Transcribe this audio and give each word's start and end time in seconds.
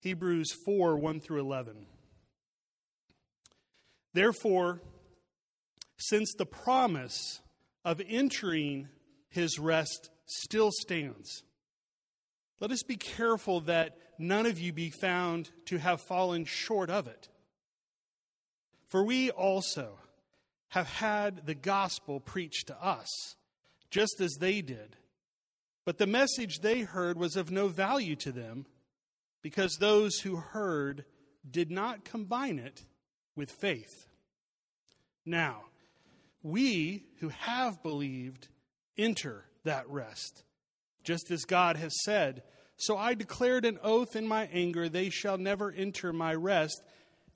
Hebrews 0.00 0.52
4 0.64 0.96
1 0.96 1.20
through 1.20 1.40
11. 1.40 1.86
Therefore, 4.12 4.80
since 5.98 6.34
the 6.34 6.46
promise 6.46 7.40
of 7.84 8.00
entering 8.08 8.88
his 9.28 9.58
rest 9.58 10.10
still 10.26 10.70
stands, 10.72 11.42
let 12.60 12.70
us 12.70 12.82
be 12.82 12.96
careful 12.96 13.60
that 13.62 13.98
none 14.18 14.46
of 14.46 14.58
you 14.58 14.72
be 14.72 14.90
found 14.90 15.50
to 15.66 15.78
have 15.78 16.00
fallen 16.00 16.44
short 16.44 16.88
of 16.88 17.06
it. 17.06 17.28
For 18.88 19.04
we 19.04 19.30
also 19.30 19.98
have 20.68 20.86
had 20.86 21.46
the 21.46 21.54
gospel 21.54 22.20
preached 22.20 22.68
to 22.68 22.82
us, 22.82 23.36
just 23.90 24.20
as 24.20 24.36
they 24.40 24.62
did. 24.62 24.96
But 25.84 25.98
the 25.98 26.06
message 26.06 26.60
they 26.60 26.80
heard 26.80 27.18
was 27.18 27.36
of 27.36 27.50
no 27.50 27.68
value 27.68 28.16
to 28.16 28.32
them, 28.32 28.66
because 29.46 29.76
those 29.76 30.18
who 30.18 30.34
heard 30.34 31.04
did 31.48 31.70
not 31.70 32.04
combine 32.04 32.58
it 32.58 32.82
with 33.36 33.48
faith. 33.48 34.08
Now, 35.24 35.66
we 36.42 37.04
who 37.20 37.28
have 37.28 37.80
believed 37.80 38.48
enter 38.98 39.44
that 39.62 39.88
rest, 39.88 40.42
just 41.04 41.30
as 41.30 41.44
God 41.44 41.76
has 41.76 41.94
said. 42.02 42.42
So 42.76 42.96
I 42.98 43.14
declared 43.14 43.64
an 43.64 43.78
oath 43.84 44.16
in 44.16 44.26
my 44.26 44.48
anger, 44.52 44.88
they 44.88 45.10
shall 45.10 45.38
never 45.38 45.70
enter 45.70 46.12
my 46.12 46.34
rest 46.34 46.82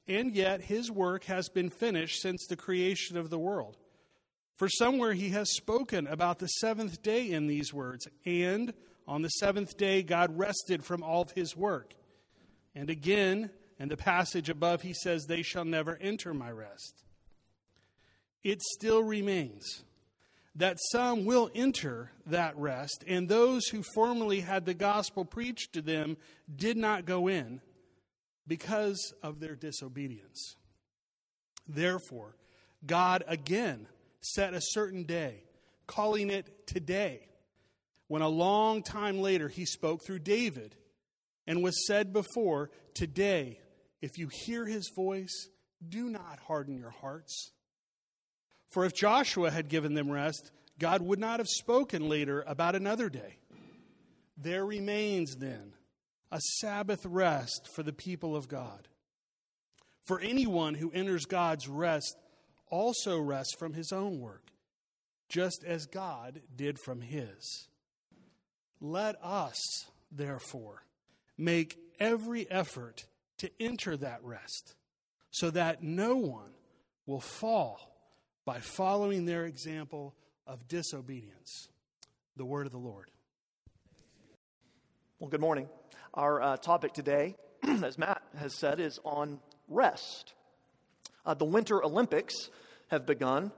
and 0.08 0.34
yet 0.34 0.62
his 0.62 0.90
work 0.90 1.26
has 1.26 1.48
been 1.48 1.70
finished 1.70 2.20
since 2.20 2.44
the 2.48 2.56
creation 2.56 3.16
of 3.16 3.30
the 3.30 3.38
world. 3.38 3.76
For 4.56 4.68
somewhere 4.68 5.12
he 5.12 5.28
has 5.28 5.54
spoken 5.54 6.08
about 6.08 6.40
the 6.40 6.48
seventh 6.48 7.02
day 7.02 7.30
in 7.30 7.46
these 7.46 7.72
words, 7.72 8.08
and 8.26 8.74
on 9.06 9.22
the 9.22 9.28
seventh 9.28 9.76
day 9.76 10.02
God 10.02 10.36
rested 10.36 10.84
from 10.84 11.04
all 11.04 11.22
of 11.22 11.30
his 11.30 11.56
work. 11.56 11.94
And 12.74 12.90
again, 12.90 13.50
in 13.78 13.88
the 13.88 13.96
passage 13.96 14.48
above, 14.48 14.82
he 14.82 14.92
says, 14.92 15.24
They 15.24 15.42
shall 15.42 15.64
never 15.64 15.96
enter 16.00 16.32
my 16.34 16.50
rest. 16.50 17.04
It 18.42 18.62
still 18.62 19.02
remains 19.02 19.84
that 20.54 20.78
some 20.90 21.24
will 21.24 21.50
enter 21.54 22.10
that 22.26 22.56
rest, 22.56 23.04
and 23.06 23.28
those 23.28 23.66
who 23.68 23.82
formerly 23.94 24.40
had 24.40 24.66
the 24.66 24.74
gospel 24.74 25.24
preached 25.24 25.72
to 25.72 25.82
them 25.82 26.16
did 26.54 26.76
not 26.76 27.04
go 27.04 27.28
in 27.28 27.60
because 28.46 29.14
of 29.22 29.40
their 29.40 29.54
disobedience. 29.54 30.56
Therefore, 31.68 32.36
God 32.84 33.22
again 33.26 33.86
set 34.20 34.54
a 34.54 34.60
certain 34.60 35.04
day, 35.04 35.44
calling 35.86 36.30
it 36.30 36.66
today, 36.66 37.28
when 38.08 38.22
a 38.22 38.28
long 38.28 38.82
time 38.82 39.20
later 39.20 39.48
he 39.48 39.64
spoke 39.64 40.04
through 40.04 40.18
David 40.18 40.74
and 41.46 41.62
was 41.62 41.86
said 41.86 42.12
before, 42.12 42.70
Today, 42.94 43.60
if 44.02 44.18
you 44.18 44.28
hear 44.28 44.66
his 44.66 44.90
voice, 44.94 45.48
do 45.86 46.08
not 46.08 46.38
harden 46.46 46.76
your 46.76 46.90
hearts. 46.90 47.52
For 48.72 48.84
if 48.84 48.94
Joshua 48.94 49.50
had 49.50 49.68
given 49.68 49.94
them 49.94 50.10
rest, 50.10 50.52
God 50.78 51.02
would 51.02 51.18
not 51.18 51.40
have 51.40 51.48
spoken 51.48 52.08
later 52.08 52.44
about 52.46 52.74
another 52.74 53.08
day. 53.08 53.38
There 54.36 54.64
remains 54.64 55.36
then 55.36 55.74
a 56.32 56.40
Sabbath 56.40 57.04
rest 57.04 57.68
for 57.74 57.82
the 57.82 57.92
people 57.92 58.36
of 58.36 58.48
God. 58.48 58.88
For 60.06 60.20
anyone 60.20 60.74
who 60.74 60.90
enters 60.92 61.26
God's 61.26 61.68
rest 61.68 62.16
also 62.70 63.18
rests 63.18 63.54
from 63.58 63.74
his 63.74 63.92
own 63.92 64.20
work, 64.20 64.50
just 65.28 65.64
as 65.66 65.86
God 65.86 66.40
did 66.54 66.78
from 66.78 67.00
his. 67.00 67.68
Let 68.80 69.16
us, 69.22 69.60
therefore, 70.10 70.84
make 71.40 71.78
every 71.98 72.50
effort 72.50 73.06
to 73.38 73.50
enter 73.58 73.96
that 73.96 74.22
rest, 74.22 74.74
so 75.30 75.50
that 75.50 75.82
no 75.82 76.16
one 76.16 76.50
will 77.06 77.20
fall 77.20 77.90
by 78.44 78.60
following 78.60 79.24
their 79.24 79.46
example 79.46 80.14
of 80.46 80.68
disobedience. 80.68 81.68
The 82.36 82.44
word 82.44 82.66
of 82.66 82.72
the 82.72 82.78
Lord. 82.78 83.10
Well, 85.18 85.30
good 85.30 85.40
morning. 85.40 85.68
Our 86.14 86.40
uh, 86.40 86.56
topic 86.56 86.92
today, 86.92 87.36
as 87.62 87.98
Matt 87.98 88.22
has 88.38 88.54
said, 88.54 88.80
is 88.80 88.98
on 89.04 89.40
rest. 89.68 90.34
Uh, 91.24 91.34
the 91.34 91.44
Winter 91.44 91.84
Olympics 91.84 92.50
have 92.88 93.06
begun. 93.06 93.52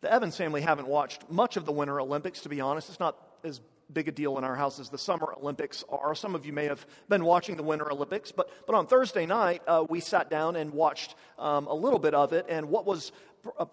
The 0.00 0.12
Evans 0.12 0.36
family 0.36 0.60
haven't 0.60 0.88
watched 0.88 1.30
much 1.30 1.56
of 1.56 1.64
the 1.64 1.72
Winter 1.72 2.00
Olympics, 2.00 2.40
to 2.40 2.48
be 2.48 2.60
honest. 2.60 2.88
It's 2.88 3.00
not 3.00 3.16
as 3.42 3.60
big 3.94 4.08
a 4.08 4.12
deal 4.12 4.36
in 4.36 4.44
our 4.44 4.56
house 4.56 4.80
as 4.80 4.90
the 4.90 4.98
Summer 4.98 5.34
Olympics 5.40 5.84
are. 5.88 6.14
Some 6.14 6.34
of 6.34 6.44
you 6.44 6.52
may 6.52 6.66
have 6.66 6.84
been 7.08 7.24
watching 7.24 7.56
the 7.56 7.62
Winter 7.62 7.90
Olympics, 7.90 8.32
but, 8.32 8.50
but 8.66 8.74
on 8.74 8.86
Thursday 8.86 9.24
night, 9.24 9.62
uh, 9.66 9.84
we 9.88 10.00
sat 10.00 10.28
down 10.28 10.56
and 10.56 10.72
watched 10.72 11.14
um, 11.38 11.66
a 11.66 11.74
little 11.74 11.98
bit 11.98 12.14
of 12.14 12.32
it. 12.32 12.46
And 12.48 12.68
what 12.68 12.84
was 12.84 13.12
a, 13.58 13.66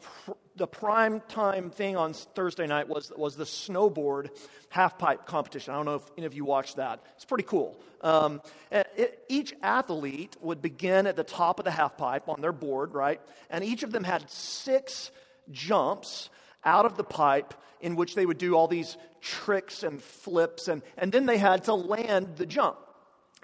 the 0.56 0.68
prime 0.68 1.22
time 1.28 1.70
thing 1.70 1.98
on 1.98 2.14
Thursday 2.14 2.68
night 2.68 2.88
was, 2.88 3.12
was 3.16 3.36
the 3.36 3.46
snowboard 3.46 4.30
half 4.70 4.98
pipe 4.98 5.26
competition. 5.26 5.74
I 5.74 5.78
don't 5.78 5.86
know 5.86 5.96
if 5.96 6.12
any 6.18 6.26
of 6.26 6.34
you 6.34 6.46
watched 6.46 6.76
that. 6.78 7.04
It's 7.16 7.26
pretty 7.26 7.44
cool. 7.44 7.80
Um, 8.02 8.42
it, 8.72 9.24
each 9.30 9.54
athlete 9.62 10.36
would 10.42 10.62
begin 10.62 11.08
at 11.08 11.16
the 11.16 11.24
top 11.24 11.60
of 11.60 11.66
the 11.66 11.72
half 11.72 11.98
pipe 11.98 12.30
on 12.30 12.42
their 12.42 12.52
board, 12.52 12.94
right? 12.94 13.22
And 13.50 13.64
each 13.64 13.84
of 13.84 13.92
them 13.92 14.04
had 14.04 14.30
six 14.30 15.12
jumps 15.52 16.30
out 16.64 16.86
of 16.86 16.98
the 16.98 17.04
pipe 17.04 17.54
in 17.80 17.96
which 17.96 18.16
they 18.16 18.26
would 18.26 18.38
do 18.38 18.56
all 18.56 18.68
these 18.68 18.98
tricks 19.22 19.84
and 19.84 20.02
flips, 20.02 20.68
and, 20.68 20.82
and 20.98 21.12
then 21.12 21.26
they 21.26 21.38
had 21.38 21.66
to 21.66 21.74
land 21.74 22.36
the 22.38 22.46
jump. 22.46 22.78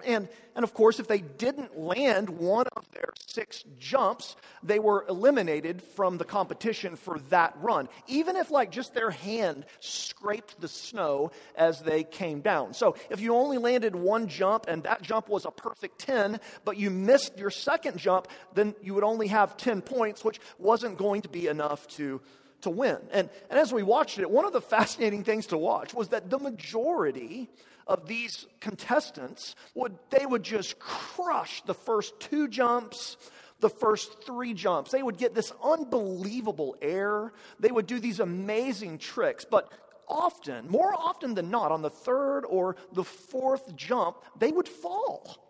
And, 0.04 0.28
and 0.54 0.62
of 0.62 0.74
course, 0.74 1.00
if 1.00 1.08
they 1.08 1.18
didn't 1.18 1.76
land 1.76 2.30
one 2.30 2.66
of 2.76 2.88
their 2.92 3.12
six 3.26 3.64
jumps, 3.80 4.36
they 4.62 4.78
were 4.78 5.04
eliminated 5.08 5.82
from 5.82 6.18
the 6.18 6.24
competition 6.24 6.94
for 6.94 7.18
that 7.30 7.56
run, 7.60 7.88
even 8.06 8.36
if, 8.36 8.52
like, 8.52 8.70
just 8.70 8.94
their 8.94 9.10
hand 9.10 9.66
scraped 9.80 10.60
the 10.60 10.68
snow 10.68 11.32
as 11.56 11.80
they 11.82 12.04
came 12.04 12.42
down. 12.42 12.74
So, 12.74 12.94
if 13.10 13.20
you 13.20 13.34
only 13.34 13.58
landed 13.58 13.96
one 13.96 14.28
jump 14.28 14.66
and 14.68 14.84
that 14.84 15.02
jump 15.02 15.28
was 15.28 15.44
a 15.44 15.50
perfect 15.50 15.98
10, 15.98 16.38
but 16.64 16.76
you 16.76 16.90
missed 16.90 17.36
your 17.36 17.50
second 17.50 17.98
jump, 17.98 18.28
then 18.54 18.76
you 18.80 18.94
would 18.94 19.04
only 19.04 19.26
have 19.28 19.56
10 19.56 19.82
points, 19.82 20.22
which 20.22 20.38
wasn't 20.58 20.96
going 20.96 21.22
to 21.22 21.28
be 21.28 21.48
enough 21.48 21.88
to, 21.88 22.20
to 22.62 22.70
win. 22.70 22.98
And, 23.12 23.28
and 23.50 23.58
as 23.58 23.72
we 23.72 23.82
watched 23.82 24.18
it, 24.18 24.30
one 24.30 24.44
of 24.44 24.52
the 24.52 24.60
fascinating 24.60 25.24
things 25.24 25.46
to 25.48 25.58
watch 25.58 25.94
was 25.94 26.08
that 26.08 26.30
the 26.30 26.38
majority 26.38 27.48
of 27.86 28.06
these 28.06 28.46
contestants 28.60 29.54
would 29.74 29.96
they 30.10 30.26
would 30.26 30.42
just 30.42 30.78
crush 30.78 31.62
the 31.62 31.74
first 31.74 32.18
two 32.20 32.48
jumps 32.48 33.16
the 33.60 33.68
first 33.68 34.22
three 34.24 34.54
jumps. 34.54 34.92
They 34.92 35.02
would 35.02 35.18
get 35.18 35.34
this 35.34 35.52
unbelievable 35.64 36.76
air. 36.80 37.32
They 37.58 37.72
would 37.72 37.88
do 37.88 37.98
these 37.98 38.20
amazing 38.20 38.98
tricks. 38.98 39.44
But 39.44 39.72
often 40.08 40.68
more 40.68 40.94
often 40.94 41.34
than 41.34 41.50
not 41.50 41.70
on 41.70 41.82
the 41.82 41.90
third 41.90 42.44
or 42.44 42.76
the 42.92 43.04
fourth 43.04 43.76
jump 43.76 44.16
they 44.38 44.50
would 44.50 44.66
fall 44.66 45.47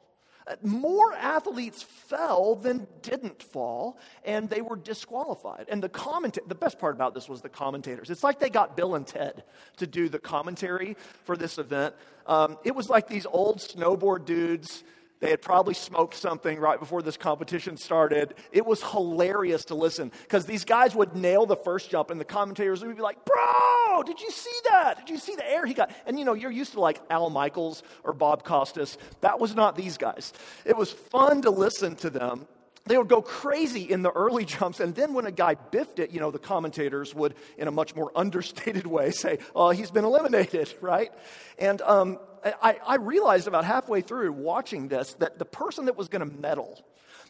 more 0.63 1.15
athletes 1.15 1.83
fell 1.83 2.55
than 2.55 2.87
didn't 3.03 3.43
fall, 3.43 3.99
and 4.25 4.49
they 4.49 4.61
were 4.61 4.77
disqualified. 4.77 5.67
And 5.69 5.83
the 5.83 5.89
commenta- 5.89 6.47
the 6.47 6.55
best 6.55 6.79
part 6.79 6.95
about 6.95 7.15
this 7.15 7.29
was 7.29 7.43
the 7.43 7.49
commentators. 7.49 8.11
It's 8.11 8.25
like 8.25 8.39
they 8.39 8.51
got 8.51 8.77
Bill 8.77 8.95
and 8.95 9.07
Ted 9.07 9.45
to 9.77 9.87
do 9.87 10.09
the 10.09 10.19
commentary 10.19 10.97
for 11.25 11.37
this 11.37 11.59
event. 11.59 11.95
Um, 12.27 12.59
it 12.65 12.75
was 12.75 12.89
like 12.89 13.09
these 13.09 13.27
old 13.27 13.59
snowboard 13.59 14.25
dudes 14.25 14.85
they 15.21 15.31
had 15.31 15.43
probably 15.43 15.75
smoked 15.75 16.15
something 16.15 16.59
right 16.59 16.79
before 16.79 17.03
this 17.03 17.17
competition 17.17 17.77
started. 17.77 18.34
It 18.53 18.65
was 18.65 18.83
hilarious 18.83 19.65
to 19.67 19.75
listen 19.75 20.12
because 20.23 20.47
these 20.47 20.65
guys 20.65 20.95
would 20.95 21.17
nail 21.17 21.47
the 21.47 21.56
first 21.56 21.91
jump, 21.91 22.11
and 22.11 22.21
the 22.21 22.25
commentators 22.25 22.84
would 22.84 22.97
be 22.97 23.03
like, 23.03 23.25
Bro, 23.25 24.05
did 24.05 24.21
you 24.21 24.31
see 24.31 24.56
that? 24.71 24.99
Did 24.99 25.11
you 25.11 25.19
see 25.19 25.34
the 25.34 25.49
air 25.49 25.67
he 25.67 25.75
got? 25.75 25.91
And 26.06 26.19
you 26.19 26.25
know, 26.25 26.34
you're 26.34 26.51
used 26.51 26.73
to 26.73 26.81
like 26.81 27.01
Al 27.11 27.31
Michaels 27.31 27.83
or 28.05 28.12
Bob 28.12 28.45
Costas. 28.45 28.99
That 29.21 29.41
was 29.41 29.55
not 29.55 29.77
these 29.77 29.97
guys. 29.97 30.33
It 30.65 30.77
was 30.77 30.93
fun 30.93 31.43
to 31.43 31.50
listen 31.50 31.97
to 31.97 32.11
them 32.11 32.47
they 32.88 32.99
would 32.99 33.08
go 33.08 33.23
crazy 33.23 33.82
in 33.82 34.02
the 34.02 34.11
early 34.11 34.44
jumps. 34.56 34.81
And 34.81 34.94
then 34.94 35.14
when 35.14 35.26
a 35.26 35.32
guy 35.32 35.55
biffed 35.55 35.99
it, 35.99 36.11
you 36.11 36.20
know, 36.20 36.31
the 36.31 36.38
commentators 36.38 37.14
would, 37.14 37.35
in 37.56 37.69
a 37.69 37.70
much 37.70 37.94
more 37.94 38.11
understated 38.17 38.87
way, 38.87 39.11
say, 39.11 39.38
oh, 39.55 39.70
he's 39.70 39.90
been 39.90 40.05
eliminated, 40.05 40.73
right? 40.81 41.12
And 41.58 41.81
um, 41.82 42.19
I, 42.44 42.76
I 42.87 42.96
realized 42.96 43.49
about 43.49 43.64
halfway 43.64 44.00
through 44.00 44.32
watching 44.32 44.88
this 44.88 45.14
that 45.14 45.38
the 45.38 45.44
person 45.44 45.87
that 45.87 45.96
was 45.96 46.08
going 46.08 46.29
to 46.29 46.37
medal, 46.37 46.82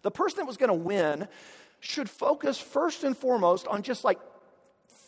the 0.03 0.11
person 0.11 0.39
that 0.39 0.47
was 0.47 0.57
going 0.57 0.69
to 0.69 0.75
win, 0.75 1.29
should 1.81 2.11
focus 2.11 2.59
first 2.59 3.05
and 3.05 3.17
foremost 3.17 3.67
on 3.69 3.83
just 3.83 4.05
like 4.05 4.19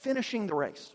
finishing 0.03 0.47
the 0.47 0.55
race. 0.55 0.93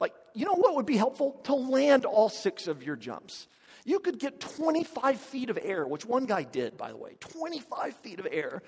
Like, 0.00 0.14
you 0.34 0.44
know 0.44 0.54
what 0.54 0.74
would 0.76 0.86
be 0.86 0.96
helpful? 0.96 1.40
To 1.44 1.54
land 1.54 2.04
all 2.04 2.28
six 2.28 2.66
of 2.66 2.82
your 2.82 2.96
jumps. 2.96 3.46
You 3.90 3.98
could 3.98 4.20
get 4.20 4.38
25 4.38 5.18
feet 5.18 5.50
of 5.50 5.58
air, 5.60 5.84
which 5.84 6.04
one 6.04 6.24
guy 6.24 6.44
did, 6.44 6.76
by 6.76 6.92
the 6.92 6.96
way, 6.96 7.16
25 7.18 7.96
feet 7.96 8.20
of 8.20 8.28
air. 8.30 8.62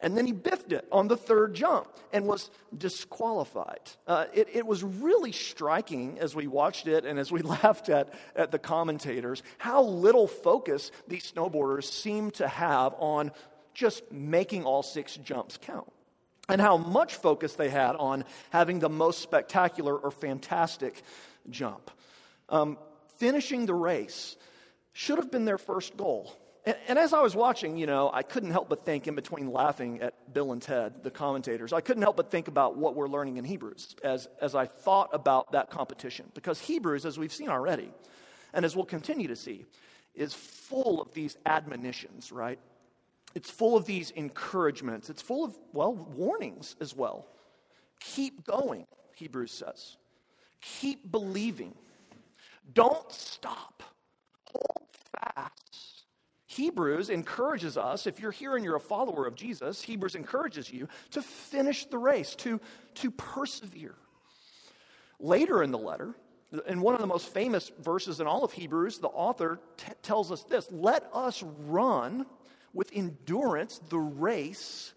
And 0.00 0.16
then 0.16 0.26
he 0.26 0.32
biffed 0.32 0.72
it 0.72 0.88
on 0.90 1.06
the 1.06 1.16
third 1.16 1.54
jump 1.54 1.86
and 2.12 2.26
was 2.26 2.50
disqualified. 2.76 3.78
Uh, 4.04 4.24
it, 4.34 4.48
it 4.52 4.66
was 4.66 4.82
really 4.82 5.30
striking 5.30 6.18
as 6.18 6.34
we 6.34 6.48
watched 6.48 6.88
it 6.88 7.04
and 7.04 7.20
as 7.20 7.30
we 7.30 7.40
laughed 7.62 7.88
at, 7.88 8.12
at 8.34 8.50
the 8.50 8.58
commentators 8.58 9.44
how 9.58 9.84
little 9.84 10.26
focus 10.26 10.90
these 11.06 11.30
snowboarders 11.30 11.84
seemed 11.84 12.34
to 12.34 12.48
have 12.48 12.96
on 12.98 13.30
just 13.74 14.10
making 14.10 14.64
all 14.64 14.82
six 14.82 15.14
jumps 15.18 15.56
count 15.56 15.92
and 16.48 16.60
how 16.60 16.76
much 16.76 17.14
focus 17.14 17.54
they 17.54 17.70
had 17.70 17.94
on 17.94 18.24
having 18.50 18.80
the 18.80 18.88
most 18.88 19.20
spectacular 19.20 19.96
or 19.96 20.10
fantastic 20.10 21.00
jump. 21.48 21.92
Um, 22.48 22.76
finishing 23.18 23.66
the 23.66 23.74
race 23.74 24.36
should 24.94 25.18
have 25.18 25.30
been 25.30 25.44
their 25.44 25.58
first 25.58 25.96
goal. 25.98 26.34
And, 26.64 26.76
and, 26.88 26.98
as 26.98 27.12
I 27.12 27.20
was 27.20 27.36
watching, 27.36 27.76
you 27.76 27.86
know, 27.86 28.10
I 28.14 28.22
couldn't 28.22 28.52
help 28.52 28.70
but 28.70 28.86
think, 28.86 29.06
in 29.06 29.14
between 29.14 29.52
laughing 29.52 30.00
at 30.00 30.32
Bill 30.32 30.52
and 30.52 30.62
Ted, 30.62 31.02
the 31.02 31.10
commentators, 31.10 31.74
I 31.74 31.82
couldn't 31.82 32.02
help 32.02 32.16
but 32.16 32.30
think 32.30 32.48
about 32.48 32.78
what 32.78 32.94
we're 32.94 33.08
learning 33.08 33.36
in 33.36 33.44
Hebrews 33.44 33.96
as, 34.02 34.28
as 34.40 34.54
I 34.54 34.64
thought 34.64 35.10
about 35.12 35.52
that 35.52 35.68
competition. 35.68 36.30
Because 36.32 36.58
Hebrews, 36.60 37.04
as 37.04 37.18
we've 37.18 37.32
seen 37.32 37.50
already, 37.50 37.90
and 38.54 38.64
as 38.64 38.74
we'll 38.74 38.86
continue 38.86 39.28
to 39.28 39.36
see, 39.36 39.66
is 40.14 40.32
full 40.32 41.02
of 41.02 41.12
these 41.12 41.36
admonitions, 41.44 42.32
right? 42.32 42.58
It's 43.34 43.50
full 43.50 43.76
of 43.76 43.84
these 43.84 44.12
encouragements. 44.12 45.10
It's 45.10 45.20
full 45.20 45.44
of, 45.44 45.58
well, 45.72 45.92
warnings 45.92 46.76
as 46.80 46.96
well. 46.96 47.26
Keep 48.00 48.46
going, 48.46 48.86
Hebrews 49.16 49.50
says. 49.50 49.96
Keep 50.60 51.10
believing. 51.10 51.74
Don't 52.72 53.10
stop. 53.12 53.82
Hold 54.52 54.83
fast. 55.18 56.04
Hebrews 56.46 57.10
encourages 57.10 57.76
us, 57.76 58.06
if 58.06 58.20
you're 58.20 58.30
here 58.30 58.54
and 58.54 58.64
you're 58.64 58.76
a 58.76 58.80
follower 58.80 59.26
of 59.26 59.34
Jesus, 59.34 59.82
Hebrews 59.82 60.14
encourages 60.14 60.72
you 60.72 60.88
to 61.10 61.22
finish 61.22 61.86
the 61.86 61.98
race, 61.98 62.34
to, 62.36 62.60
to 62.96 63.10
persevere. 63.10 63.96
Later 65.18 65.62
in 65.62 65.72
the 65.72 65.78
letter, 65.78 66.14
in 66.66 66.80
one 66.80 66.94
of 66.94 67.00
the 67.00 67.06
most 67.06 67.28
famous 67.28 67.72
verses 67.80 68.20
in 68.20 68.26
all 68.26 68.44
of 68.44 68.52
Hebrews, 68.52 68.98
the 68.98 69.08
author 69.08 69.58
t- 69.76 69.92
tells 70.02 70.30
us 70.30 70.44
this 70.44 70.68
Let 70.70 71.08
us 71.12 71.42
run 71.42 72.26
with 72.72 72.90
endurance 72.92 73.80
the 73.88 73.98
race 73.98 74.94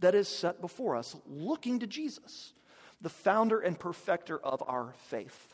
that 0.00 0.14
is 0.14 0.28
set 0.28 0.60
before 0.60 0.96
us, 0.96 1.16
looking 1.26 1.78
to 1.80 1.86
Jesus, 1.86 2.52
the 3.00 3.08
founder 3.08 3.60
and 3.60 3.78
perfecter 3.78 4.38
of 4.38 4.62
our 4.66 4.92
faith. 5.08 5.47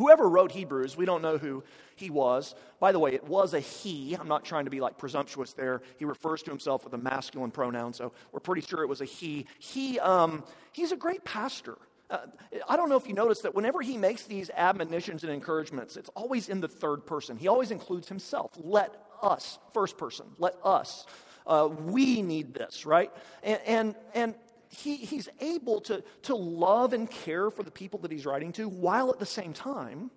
Whoever 0.00 0.30
wrote 0.30 0.50
Hebrews, 0.50 0.96
we 0.96 1.04
don't 1.04 1.20
know 1.20 1.36
who 1.36 1.62
he 1.94 2.08
was. 2.08 2.54
By 2.78 2.90
the 2.90 2.98
way, 2.98 3.12
it 3.12 3.22
was 3.24 3.52
a 3.52 3.60
he. 3.60 4.14
I'm 4.14 4.28
not 4.28 4.46
trying 4.46 4.64
to 4.64 4.70
be 4.70 4.80
like 4.80 4.96
presumptuous 4.96 5.52
there. 5.52 5.82
He 5.98 6.06
refers 6.06 6.42
to 6.44 6.50
himself 6.50 6.84
with 6.84 6.94
a 6.94 6.98
masculine 6.98 7.50
pronoun, 7.50 7.92
so 7.92 8.10
we're 8.32 8.40
pretty 8.40 8.62
sure 8.62 8.82
it 8.82 8.86
was 8.86 9.02
a 9.02 9.04
he. 9.04 9.44
He, 9.58 10.00
um, 10.00 10.42
he's 10.72 10.90
a 10.90 10.96
great 10.96 11.22
pastor. 11.22 11.76
Uh, 12.08 12.20
I 12.66 12.76
don't 12.76 12.88
know 12.88 12.96
if 12.96 13.06
you 13.06 13.12
notice 13.12 13.40
that 13.40 13.54
whenever 13.54 13.82
he 13.82 13.98
makes 13.98 14.22
these 14.22 14.48
admonitions 14.56 15.22
and 15.22 15.30
encouragements, 15.30 15.98
it's 15.98 16.08
always 16.16 16.48
in 16.48 16.62
the 16.62 16.68
third 16.68 17.04
person. 17.04 17.36
He 17.36 17.48
always 17.48 17.70
includes 17.70 18.08
himself. 18.08 18.52
Let 18.56 18.94
us, 19.22 19.58
first 19.74 19.98
person, 19.98 20.24
let 20.38 20.54
us. 20.64 21.04
Uh, 21.46 21.68
we 21.68 22.22
need 22.22 22.54
this, 22.54 22.86
right? 22.86 23.12
And, 23.42 23.60
and, 23.66 23.94
and 24.14 24.34
he, 24.70 24.96
he's 24.96 25.28
able 25.40 25.80
to, 25.82 26.02
to 26.22 26.34
love 26.34 26.92
and 26.92 27.10
care 27.10 27.50
for 27.50 27.62
the 27.62 27.70
people 27.70 28.00
that 28.00 28.12
he's 28.12 28.24
writing 28.24 28.52
to 28.52 28.68
while 28.68 29.10
at 29.10 29.18
the 29.18 29.26
same 29.26 29.52
time 29.52 30.10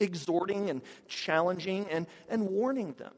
exhorting 0.00 0.68
and 0.68 0.82
challenging 1.08 1.86
and, 1.88 2.06
and 2.28 2.48
warning 2.48 2.92
them. 2.94 3.12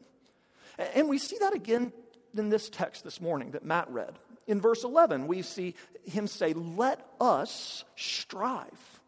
And 0.95 1.09
we 1.09 1.19
see 1.19 1.39
that 1.41 1.55
again 1.55 1.93
in 2.37 2.51
this 2.51 2.69
text 2.69 3.03
this 3.03 3.21
morning 3.21 3.53
that 3.53 3.65
Matt 3.65 3.91
read. 3.91 4.19
In 4.47 4.61
verse 4.61 4.85
11, 4.85 5.27
we 5.27 5.43
see 5.43 5.75
him 6.05 6.27
say, 6.27 6.53
Let 6.53 7.05
us 7.21 7.85
strive 7.97 9.01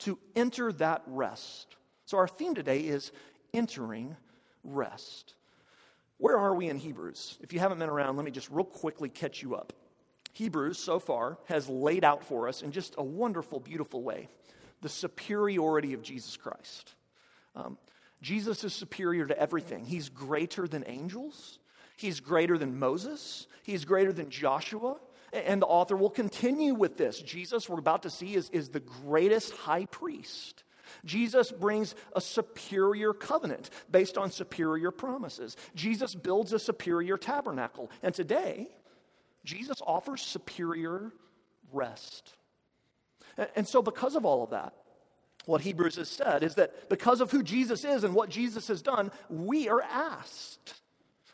to 0.00 0.18
enter 0.36 0.72
that 0.72 1.02
rest. 1.06 1.74
So 2.04 2.18
our 2.18 2.28
theme 2.28 2.54
today 2.54 2.80
is 2.80 3.10
entering 3.52 4.16
rest. 4.62 5.34
Where 6.18 6.38
are 6.38 6.54
we 6.54 6.68
in 6.68 6.78
Hebrews? 6.78 7.38
If 7.40 7.52
you 7.52 7.58
haven't 7.58 7.78
been 7.78 7.88
around, 7.88 8.16
let 8.16 8.24
me 8.24 8.30
just 8.30 8.50
real 8.50 8.64
quickly 8.64 9.08
catch 9.08 9.42
you 9.42 9.54
up. 9.54 9.72
Hebrews, 10.36 10.78
so 10.78 10.98
far, 10.98 11.38
has 11.46 11.66
laid 11.66 12.04
out 12.04 12.22
for 12.22 12.46
us 12.46 12.60
in 12.60 12.70
just 12.70 12.94
a 12.98 13.02
wonderful, 13.02 13.58
beautiful 13.58 14.02
way 14.02 14.28
the 14.82 14.88
superiority 14.90 15.94
of 15.94 16.02
Jesus 16.02 16.36
Christ. 16.36 16.92
Um, 17.54 17.78
Jesus 18.20 18.62
is 18.62 18.74
superior 18.74 19.24
to 19.24 19.38
everything. 19.38 19.86
He's 19.86 20.10
greater 20.10 20.68
than 20.68 20.84
angels, 20.86 21.58
he's 21.96 22.20
greater 22.20 22.58
than 22.58 22.78
Moses, 22.78 23.46
he's 23.62 23.86
greater 23.86 24.12
than 24.12 24.28
Joshua. 24.28 24.98
And 25.32 25.62
the 25.62 25.66
author 25.66 25.96
will 25.96 26.10
continue 26.10 26.74
with 26.74 26.98
this. 26.98 27.20
Jesus, 27.20 27.66
we're 27.66 27.78
about 27.78 28.02
to 28.02 28.10
see, 28.10 28.34
is, 28.34 28.50
is 28.50 28.68
the 28.68 28.80
greatest 28.80 29.52
high 29.54 29.86
priest. 29.86 30.64
Jesus 31.04 31.50
brings 31.50 31.94
a 32.14 32.20
superior 32.20 33.14
covenant 33.14 33.70
based 33.90 34.18
on 34.18 34.30
superior 34.30 34.90
promises. 34.90 35.56
Jesus 35.74 36.14
builds 36.14 36.52
a 36.52 36.58
superior 36.58 37.16
tabernacle. 37.16 37.90
And 38.02 38.14
today, 38.14 38.68
Jesus 39.46 39.80
offers 39.86 40.20
superior 40.20 41.12
rest. 41.72 42.34
And 43.54 43.66
so, 43.66 43.80
because 43.80 44.16
of 44.16 44.26
all 44.26 44.42
of 44.42 44.50
that, 44.50 44.74
what 45.46 45.60
Hebrews 45.60 45.96
has 45.96 46.08
said 46.08 46.42
is 46.42 46.56
that 46.56 46.90
because 46.90 47.20
of 47.20 47.30
who 47.30 47.42
Jesus 47.42 47.84
is 47.84 48.02
and 48.04 48.14
what 48.14 48.28
Jesus 48.28 48.68
has 48.68 48.82
done, 48.82 49.10
we 49.30 49.68
are 49.68 49.80
asked 49.80 50.74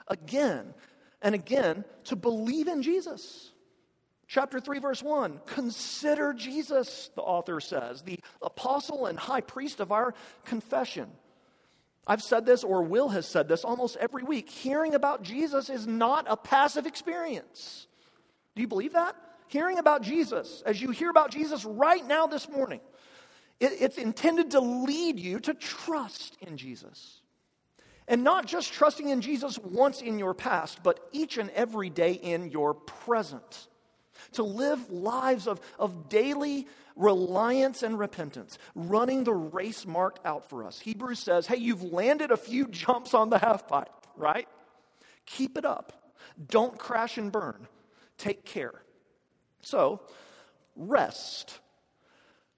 again 0.06 0.74
and 1.22 1.34
again 1.34 1.84
to 2.04 2.16
believe 2.16 2.68
in 2.68 2.82
Jesus. 2.82 3.50
Chapter 4.28 4.60
3, 4.60 4.78
verse 4.78 5.02
1 5.02 5.40
Consider 5.46 6.34
Jesus, 6.34 7.10
the 7.14 7.22
author 7.22 7.60
says, 7.60 8.02
the 8.02 8.18
apostle 8.42 9.06
and 9.06 9.18
high 9.18 9.40
priest 9.40 9.80
of 9.80 9.90
our 9.90 10.14
confession. 10.44 11.10
I've 12.06 12.22
said 12.22 12.44
this, 12.44 12.64
or 12.64 12.82
Will 12.82 13.10
has 13.10 13.26
said 13.26 13.48
this 13.48 13.64
almost 13.64 13.96
every 13.96 14.24
week. 14.24 14.50
Hearing 14.50 14.94
about 14.94 15.22
Jesus 15.22 15.70
is 15.70 15.86
not 15.86 16.26
a 16.28 16.36
passive 16.36 16.84
experience. 16.84 17.86
Do 18.54 18.62
you 18.62 18.68
believe 18.68 18.92
that? 18.92 19.16
Hearing 19.48 19.78
about 19.78 20.02
Jesus, 20.02 20.62
as 20.64 20.80
you 20.80 20.90
hear 20.90 21.10
about 21.10 21.30
Jesus 21.30 21.64
right 21.64 22.06
now 22.06 22.26
this 22.26 22.48
morning, 22.48 22.80
it, 23.60 23.72
it's 23.80 23.98
intended 23.98 24.52
to 24.52 24.60
lead 24.60 25.18
you 25.18 25.40
to 25.40 25.54
trust 25.54 26.36
in 26.40 26.56
Jesus. 26.56 27.20
And 28.08 28.24
not 28.24 28.46
just 28.46 28.72
trusting 28.72 29.08
in 29.08 29.20
Jesus 29.20 29.58
once 29.58 30.02
in 30.02 30.18
your 30.18 30.34
past, 30.34 30.82
but 30.82 31.00
each 31.12 31.38
and 31.38 31.50
every 31.50 31.90
day 31.90 32.12
in 32.12 32.50
your 32.50 32.74
present 32.74 33.68
to 34.32 34.42
live 34.42 34.90
lives 34.90 35.46
of, 35.46 35.60
of 35.78 36.08
daily 36.08 36.66
reliance 36.96 37.82
and 37.82 37.98
repentance, 37.98 38.58
running 38.74 39.24
the 39.24 39.32
race 39.32 39.86
marked 39.86 40.24
out 40.26 40.48
for 40.48 40.64
us. 40.64 40.80
Hebrews 40.80 41.18
says, 41.18 41.46
hey, 41.46 41.56
you've 41.56 41.82
landed 41.82 42.30
a 42.30 42.36
few 42.36 42.66
jumps 42.66 43.14
on 43.14 43.30
the 43.30 43.38
half 43.38 43.66
pipe, 43.68 43.88
right? 44.16 44.48
Keep 45.26 45.58
it 45.58 45.64
up. 45.64 46.12
Don't 46.48 46.78
crash 46.78 47.18
and 47.18 47.30
burn. 47.30 47.66
Take 48.22 48.44
care. 48.44 48.72
So, 49.62 50.00
rest. 50.76 51.58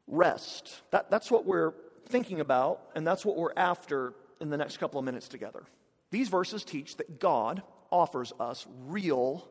Rest. 0.07 0.83
That, 0.91 1.11
that's 1.11 1.31
what 1.31 1.47
we're 1.47 1.73
thinking 2.11 2.41
about, 2.41 2.83
and 2.95 3.07
that's 3.07 3.25
what 3.25 3.39
we're 3.39 3.55
after 3.57 4.13
in 4.43 4.51
the 4.51 4.59
next 4.59 4.77
couple 4.77 4.99
of 4.99 5.07
minutes 5.07 5.27
together. 5.27 5.63
These 6.11 6.29
verses 6.29 6.65
teach 6.65 6.99
that 6.99 7.19
God 7.19 7.63
offers 7.91 8.35
us 8.39 8.67
real 8.89 9.49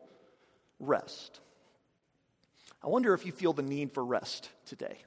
rest. 0.80 1.40
I 2.84 2.90
wonder 2.90 3.16
if 3.16 3.26
you 3.26 3.32
feel 3.32 3.54
the 3.54 3.64
need 3.64 3.92
for 3.92 4.06
rest 4.06 4.50
today. 4.68 5.00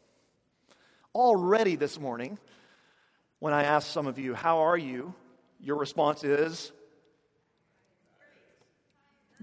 Already 1.15 1.77
this 1.77 2.01
morning, 2.01 2.37
when 3.39 3.53
I 3.53 3.63
asked 3.63 3.93
some 3.93 4.09
of 4.09 4.19
you, 4.19 4.35
How 4.35 4.59
are 4.59 4.77
you? 4.77 5.15
your 5.61 5.77
response 5.77 6.25
is, 6.25 6.73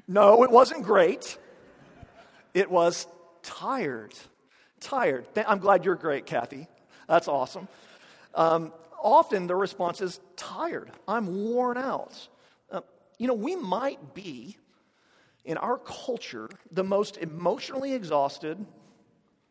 No, 0.09 0.43
it 0.43 0.51
wasn't 0.51 0.83
great. 0.83 1.37
It 2.53 2.69
was 2.69 3.07
tired. 3.41 4.13
Tired. 4.79 5.25
I'm 5.35 5.59
glad 5.59 5.85
you're 5.85 5.95
great, 5.95 6.25
Kathy. 6.25 6.67
That's 7.07 7.27
awesome. 7.27 7.67
Um, 8.35 8.73
often 9.01 9.47
the 9.47 9.55
response 9.55 10.01
is 10.01 10.19
tired. 10.35 10.91
I'm 11.07 11.51
worn 11.51 11.77
out. 11.77 12.27
Uh, 12.71 12.81
you 13.17 13.27
know, 13.27 13.33
we 13.33 13.55
might 13.55 14.13
be 14.13 14.57
in 15.45 15.57
our 15.57 15.77
culture, 15.77 16.49
the 16.71 16.83
most 16.83 17.17
emotionally 17.17 17.93
exhausted, 17.93 18.65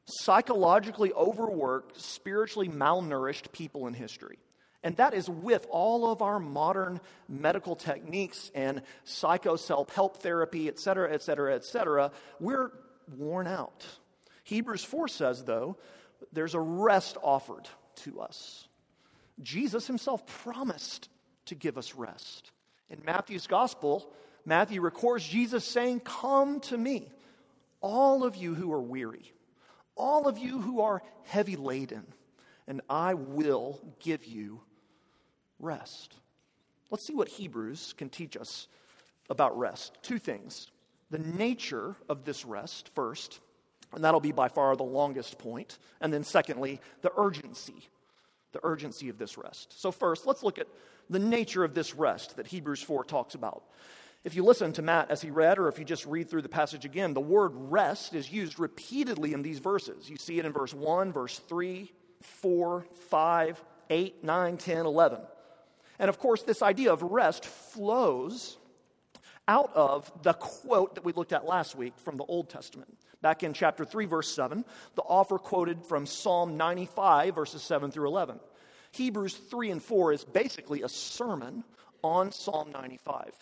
psychologically 0.07 1.13
overworked, 1.13 2.01
spiritually 2.01 2.69
malnourished 2.69 3.53
people 3.53 3.87
in 3.87 3.95
history. 3.95 4.39
And 4.83 4.97
that 4.97 5.15
is 5.15 5.29
with 5.29 5.67
all 5.71 6.11
of 6.11 6.23
our 6.23 6.41
modern 6.41 7.01
medical 7.29 7.77
techniques 7.77 8.51
and 8.55 8.83
psycho 9.05 9.57
self 9.57 9.95
help 9.95 10.23
therapy, 10.23 10.67
et 10.67 10.81
cetera, 10.81 11.13
et 11.13 11.23
cetera, 11.23 11.55
et 11.55 11.65
cetera. 11.65 12.11
We're 12.41 12.73
worn 13.13 13.47
out. 13.47 13.87
Hebrews 14.45 14.85
4 14.85 15.09
says, 15.09 15.45
though, 15.45 15.77
there's 16.33 16.55
a 16.55 16.61
rest 16.61 17.17
offered 17.23 17.69
to 17.97 18.21
us. 18.21 18.69
Jesus 19.41 19.87
himself 19.87 20.27
promised 20.27 21.09
to 21.47 21.55
give 21.55 21.79
us 21.79 21.95
rest. 21.95 22.51
In 22.91 23.01
Matthew's 23.05 23.47
gospel, 23.47 24.13
Matthew 24.45 24.81
records 24.81 25.27
Jesus 25.27 25.65
saying, 25.65 26.01
Come 26.01 26.61
to 26.61 26.77
me, 26.77 27.11
all 27.81 28.25
of 28.25 28.37
you 28.37 28.55
who 28.55 28.73
are 28.73 28.81
weary, 28.81 29.33
all 29.97 30.29
of 30.29 30.39
you 30.39 30.61
who 30.61 30.81
are 30.81 31.03
heavy 31.25 31.57
laden, 31.57 32.07
and 32.67 32.81
I 32.89 33.15
will 33.15 33.81
give 34.01 34.25
you 34.25 34.61
rest. 35.59 36.15
Let's 36.91 37.07
see 37.07 37.15
what 37.15 37.29
Hebrews 37.29 37.95
can 37.97 38.09
teach 38.09 38.37
us 38.37 38.69
about 39.31 39.59
rest. 39.59 39.99
Two 40.03 40.19
things 40.19 40.71
the 41.13 41.19
nature 41.19 41.95
of 42.09 42.25
this 42.25 42.45
rest, 42.45 42.91
first, 42.95 43.39
and 43.93 44.03
that'll 44.03 44.19
be 44.19 44.33
by 44.33 44.49
far 44.49 44.75
the 44.75 44.83
longest 44.83 45.39
point. 45.39 45.79
And 46.01 46.13
then, 46.13 46.25
secondly, 46.25 46.81
the 47.03 47.13
urgency, 47.17 47.89
the 48.53 48.61
urgency 48.65 49.11
of 49.11 49.19
this 49.19 49.37
rest. 49.37 49.79
So, 49.79 49.93
first, 49.93 50.27
let's 50.27 50.43
look 50.43 50.59
at 50.59 50.67
the 51.11 51.19
nature 51.19 51.65
of 51.65 51.75
this 51.75 51.95
rest 51.95 52.37
that 52.37 52.47
Hebrews 52.47 52.83
4 52.83 53.05
talks 53.05 53.35
about. 53.35 53.63
If 54.25 54.35
you 54.35 54.43
listen 54.43 54.73
to 54.75 54.83
Matt 54.83 55.11
as 55.11 55.21
he 55.21 55.31
read, 55.31 55.59
or 55.59 55.69
if 55.69 55.79
you 55.79 55.85
just 55.85 56.07
read 56.07 56.31
through 56.31 56.43
the 56.43 56.49
passage 56.49 56.87
again, 56.87 57.13
the 57.13 57.21
word 57.21 57.53
rest 57.55 58.15
is 58.15 58.33
used 58.33 58.59
repeatedly 58.59 59.35
in 59.35 59.43
these 59.43 59.59
verses. 59.59 60.09
You 60.09 60.17
see 60.17 60.39
it 60.39 60.47
in 60.47 60.53
verse 60.53 60.73
1, 60.73 61.13
verse 61.13 61.39
3, 61.41 61.93
4, 62.23 62.87
5, 63.11 63.65
8, 63.91 64.25
9, 64.25 64.57
10, 64.57 64.87
11. 64.87 65.19
And 65.99 66.09
of 66.09 66.19
course, 66.19 66.43
this 66.43 66.63
idea 66.63 66.91
of 66.91 67.03
rest 67.03 67.45
flows 67.45 68.57
out 69.49 69.73
of 69.75 70.11
the 70.23 70.35
quote 70.35 70.95
that 70.95 71.05
we 71.05 71.13
looked 71.13 71.33
at 71.33 71.45
last 71.45 71.75
week 71.75 71.95
from 71.99 72.17
the 72.17 72.25
Old 72.25 72.49
Testament. 72.49 72.97
Back 73.21 73.43
in 73.43 73.53
chapter 73.53 73.85
3, 73.85 74.07
verse 74.07 74.35
7, 74.35 74.65
the 74.95 75.03
author 75.03 75.39
quoted 75.39 75.85
from 75.85 76.07
Psalm 76.07 76.57
95, 76.57 77.35
verses 77.35 77.63
7 77.63 77.91
through 77.91 78.09
11. 78.09 78.41
Hebrews 78.93 79.35
3 79.35 79.71
and 79.71 79.83
4 79.83 80.13
is 80.13 80.25
basically 80.25 80.83
a 80.83 80.89
sermon 80.89 81.65
on 82.03 82.33
Psalm 82.33 82.71
95. 82.73 83.33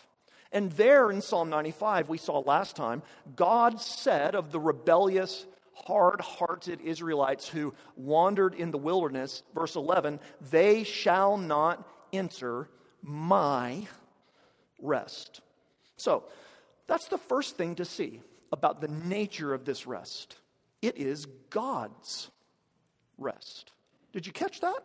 And 0.52 0.72
there 0.72 1.10
in 1.10 1.22
Psalm 1.22 1.48
95, 1.48 2.08
we 2.08 2.18
saw 2.18 2.40
last 2.40 2.76
time, 2.76 3.02
God 3.36 3.80
said 3.80 4.34
of 4.34 4.52
the 4.52 4.60
rebellious, 4.60 5.46
hard 5.74 6.20
hearted 6.20 6.80
Israelites 6.80 7.48
who 7.48 7.72
wandered 7.96 8.54
in 8.54 8.70
the 8.70 8.78
wilderness, 8.78 9.42
verse 9.54 9.76
11, 9.76 10.20
they 10.50 10.84
shall 10.84 11.36
not 11.36 11.86
enter 12.12 12.68
my 13.02 13.86
rest. 14.80 15.40
So, 16.00 16.24
that's 16.86 17.08
the 17.08 17.18
first 17.18 17.56
thing 17.56 17.76
to 17.76 17.84
see 17.84 18.22
about 18.52 18.80
the 18.80 18.88
nature 18.88 19.54
of 19.54 19.64
this 19.64 19.86
rest. 19.86 20.36
It 20.82 20.96
is 20.96 21.26
God's 21.50 22.30
rest. 23.18 23.70
Did 24.12 24.26
you 24.26 24.32
catch 24.32 24.60
that? 24.60 24.82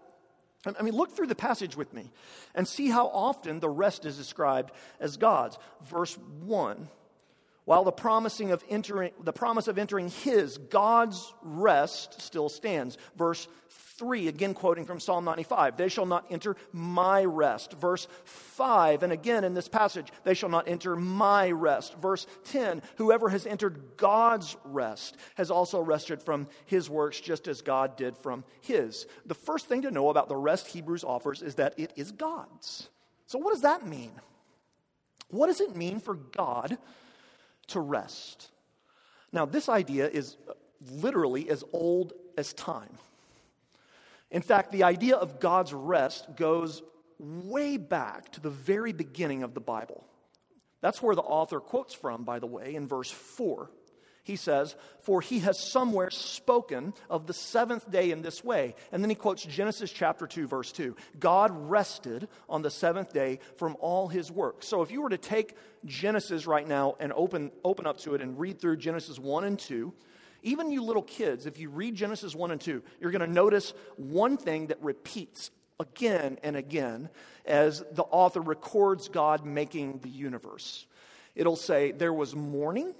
I 0.77 0.81
mean, 0.81 0.95
look 0.95 1.15
through 1.15 1.27
the 1.27 1.35
passage 1.35 1.77
with 1.77 1.93
me 1.93 2.11
and 2.53 2.67
see 2.67 2.89
how 2.89 3.07
often 3.07 3.59
the 3.59 3.69
rest 3.69 4.05
is 4.05 4.17
described 4.17 4.71
as 4.99 5.17
God's. 5.17 5.57
Verse 5.83 6.17
1 6.43 6.87
while 7.65 7.83
the 7.83 7.91
promising 7.91 8.51
of 8.51 8.63
entering 8.69 9.11
the 9.21 9.33
promise 9.33 9.67
of 9.67 9.77
entering 9.77 10.09
his 10.09 10.57
god's 10.57 11.33
rest 11.41 12.21
still 12.21 12.47
stands. 12.47 12.97
Verse 13.17 13.47
3 13.97 14.27
again 14.27 14.53
quoting 14.53 14.85
from 14.85 14.99
psalm 14.99 15.25
95 15.25 15.77
they 15.77 15.87
shall 15.89 16.05
not 16.05 16.25
enter 16.29 16.55
my 16.71 17.25
rest. 17.25 17.73
Verse 17.73 18.07
5 18.25 19.03
and 19.03 19.11
again 19.11 19.43
in 19.43 19.53
this 19.53 19.67
passage 19.67 20.11
they 20.23 20.33
shall 20.33 20.49
not 20.49 20.67
enter 20.67 20.95
my 20.95 21.49
rest. 21.49 21.95
Verse 21.97 22.27
10 22.45 22.81
whoever 22.97 23.29
has 23.29 23.45
entered 23.45 23.81
god's 23.97 24.55
rest 24.63 25.17
has 25.35 25.49
also 25.49 25.81
rested 25.81 26.21
from 26.21 26.47
his 26.65 26.89
works 26.89 27.19
just 27.19 27.47
as 27.47 27.61
god 27.61 27.97
did 27.97 28.15
from 28.15 28.43
his. 28.61 29.07
The 29.25 29.35
first 29.35 29.67
thing 29.67 29.81
to 29.81 29.91
know 29.91 30.09
about 30.09 30.29
the 30.29 30.37
rest 30.37 30.67
hebrews 30.67 31.03
offers 31.03 31.41
is 31.41 31.55
that 31.55 31.73
it 31.77 31.91
is 31.95 32.11
god's. 32.11 32.89
So 33.27 33.39
what 33.39 33.53
does 33.53 33.63
that 33.63 33.87
mean? 33.87 34.11
What 35.29 35.47
does 35.47 35.61
it 35.61 35.75
mean 35.75 35.99
for 35.99 36.13
god 36.13 36.77
to 37.67 37.79
rest. 37.79 38.51
Now, 39.31 39.45
this 39.45 39.69
idea 39.69 40.07
is 40.07 40.37
literally 40.91 41.49
as 41.49 41.63
old 41.73 42.13
as 42.37 42.53
time. 42.53 42.97
In 44.31 44.41
fact, 44.41 44.71
the 44.71 44.83
idea 44.83 45.15
of 45.15 45.39
God's 45.39 45.73
rest 45.73 46.35
goes 46.35 46.81
way 47.19 47.77
back 47.77 48.31
to 48.33 48.41
the 48.41 48.49
very 48.49 48.91
beginning 48.91 49.43
of 49.43 49.53
the 49.53 49.61
Bible. 49.61 50.03
That's 50.81 51.01
where 51.01 51.15
the 51.15 51.21
author 51.21 51.59
quotes 51.59 51.93
from, 51.93 52.23
by 52.23 52.39
the 52.39 52.47
way, 52.47 52.75
in 52.75 52.87
verse 52.87 53.09
4 53.09 53.69
he 54.25 54.35
says, 54.35 54.75
For 55.01 55.21
he 55.21 55.39
has 55.39 55.59
somewhere 55.59 56.09
spoken 56.09 56.95
of 57.11 57.27
the 57.27 57.33
seventh 57.33 57.91
day 57.91 58.09
in 58.09 58.23
this 58.23 58.43
way. 58.43 58.73
And 58.91 59.03
then 59.03 59.11
he 59.11 59.15
quotes 59.15 59.45
Genesis 59.45 59.91
chapter 59.91 60.25
2, 60.25 60.47
verse 60.47 60.71
2. 60.71 60.95
God 61.19 61.51
rested 61.53 62.27
on 62.49 62.63
the 62.63 62.71
seventh 62.71 63.13
day 63.13 63.39
from 63.55 63.77
all 63.79 64.07
his 64.07 64.31
work. 64.31 64.63
So 64.63 64.81
if 64.81 64.89
you 64.89 65.03
were 65.03 65.09
to 65.09 65.19
take 65.19 65.55
Genesis 65.85 66.47
right 66.47 66.67
now 66.67 66.95
and 66.99 67.13
open, 67.13 67.51
open 67.63 67.85
up 67.85 67.99
to 67.99 68.15
it 68.15 68.21
and 68.21 68.37
read 68.39 68.59
through 68.59 68.77
Genesis 68.77 69.19
1 69.19 69.43
and 69.43 69.59
2, 69.59 69.93
even 70.41 70.71
you 70.71 70.83
little 70.83 71.03
kids, 71.03 71.45
if 71.45 71.59
you 71.59 71.69
read 71.69 71.93
Genesis 71.93 72.33
1 72.33 72.49
and 72.49 72.59
2, 72.59 72.81
you're 72.99 73.11
going 73.11 73.27
to 73.27 73.31
notice 73.31 73.75
one 73.95 74.37
thing 74.37 74.67
that 74.67 74.81
repeats 74.81 75.51
again 75.79 76.39
and 76.41 76.55
again 76.55 77.09
as 77.45 77.83
the 77.91 78.03
author 78.03 78.41
records 78.41 79.07
God 79.07 79.45
making 79.45 79.99
the 79.99 80.09
universe. 80.09 80.87
It'll 81.35 81.55
say, 81.55 81.91
There 81.91 82.13
was 82.13 82.35
morning 82.35 82.95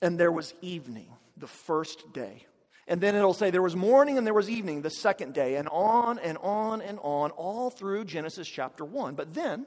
and 0.00 0.18
there 0.18 0.32
was 0.32 0.54
evening, 0.60 1.08
the 1.36 1.46
first 1.46 2.12
day. 2.12 2.46
And 2.86 3.00
then 3.00 3.14
it'll 3.14 3.34
say 3.34 3.50
there 3.50 3.62
was 3.62 3.76
morning 3.76 4.16
and 4.16 4.26
there 4.26 4.34
was 4.34 4.48
evening, 4.48 4.82
the 4.82 4.90
second 4.90 5.34
day, 5.34 5.56
and 5.56 5.68
on 5.68 6.18
and 6.18 6.38
on 6.38 6.80
and 6.80 6.98
on, 7.02 7.30
all 7.32 7.70
through 7.70 8.06
Genesis 8.06 8.48
chapter 8.48 8.84
1. 8.84 9.14
But 9.14 9.34
then 9.34 9.66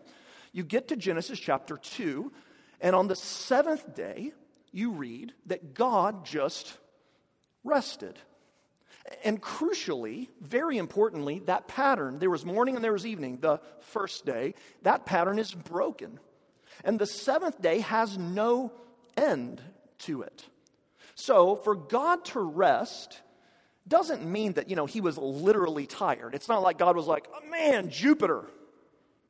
you 0.52 0.64
get 0.64 0.88
to 0.88 0.96
Genesis 0.96 1.40
chapter 1.40 1.78
2, 1.78 2.32
and 2.82 2.96
on 2.96 3.08
the 3.08 3.16
seventh 3.16 3.96
day, 3.96 4.32
you 4.72 4.92
read 4.92 5.34
that 5.46 5.76
God 5.76 6.26
just 6.26 6.78
rested. 7.64 8.18
And 9.24 9.42
crucially, 9.42 10.30
very 10.42 10.78
importantly, 10.78 11.40
that 11.46 11.68
pattern, 11.68 12.20
there 12.20 12.30
was 12.30 12.46
morning 12.46 12.76
and 12.76 12.84
there 12.84 12.94
was 12.94 13.06
evening, 13.06 13.38
the 13.40 13.60
first 13.82 14.26
day, 14.26 14.56
that 14.82 15.06
pattern 15.06 15.38
is 15.38 15.54
broken. 15.54 16.20
And 16.84 16.98
the 16.98 17.06
seventh 17.06 17.62
day 17.62 17.80
has 17.80 18.18
no 18.18 18.72
end 19.16 19.62
to 20.02 20.22
it. 20.24 20.46
So, 21.16 21.56
for 21.56 21.76
God 21.76 22.26
to 22.26 22.40
rest 22.40 23.22
doesn't 23.88 24.26
mean 24.26 24.54
that, 24.54 24.70
you 24.70 24.76
know, 24.76 24.86
he 24.86 25.02
was 25.02 25.18
literally 25.18 25.86
tired. 25.86 26.36
It's 26.36 26.48
not 26.48 26.62
like 26.62 26.78
God 26.78 26.96
was 26.96 27.08
like, 27.08 27.28
oh, 27.34 27.50
man, 27.50 27.90
Jupiter. 27.90 28.46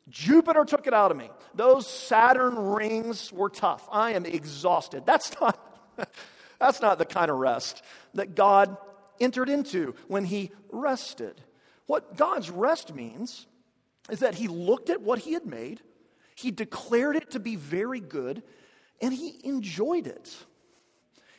Jupiter 0.09 0.65
took 0.65 0.87
it 0.87 0.93
out 0.93 1.11
of 1.11 1.17
me. 1.17 1.29
Those 1.55 1.87
Saturn 1.87 2.57
rings 2.57 3.31
were 3.31 3.49
tough. 3.49 3.87
I 3.91 4.11
am 4.11 4.25
exhausted. 4.25 5.05
That's 5.05 5.39
not, 5.39 5.59
that's 6.59 6.81
not 6.81 6.97
the 6.97 7.05
kind 7.05 7.31
of 7.31 7.37
rest 7.37 7.81
that 8.13 8.35
God 8.35 8.77
entered 9.19 9.49
into 9.49 9.95
when 10.07 10.25
he 10.25 10.51
rested. 10.69 11.41
What 11.85 12.17
God's 12.17 12.49
rest 12.49 12.93
means 12.93 13.47
is 14.09 14.19
that 14.19 14.35
he 14.35 14.47
looked 14.47 14.89
at 14.89 15.01
what 15.01 15.19
he 15.19 15.33
had 15.33 15.45
made, 15.45 15.81
he 16.35 16.51
declared 16.51 17.15
it 17.15 17.31
to 17.31 17.39
be 17.39 17.55
very 17.55 17.99
good, 17.99 18.43
and 19.01 19.13
he 19.13 19.39
enjoyed 19.43 20.07
it. 20.07 20.35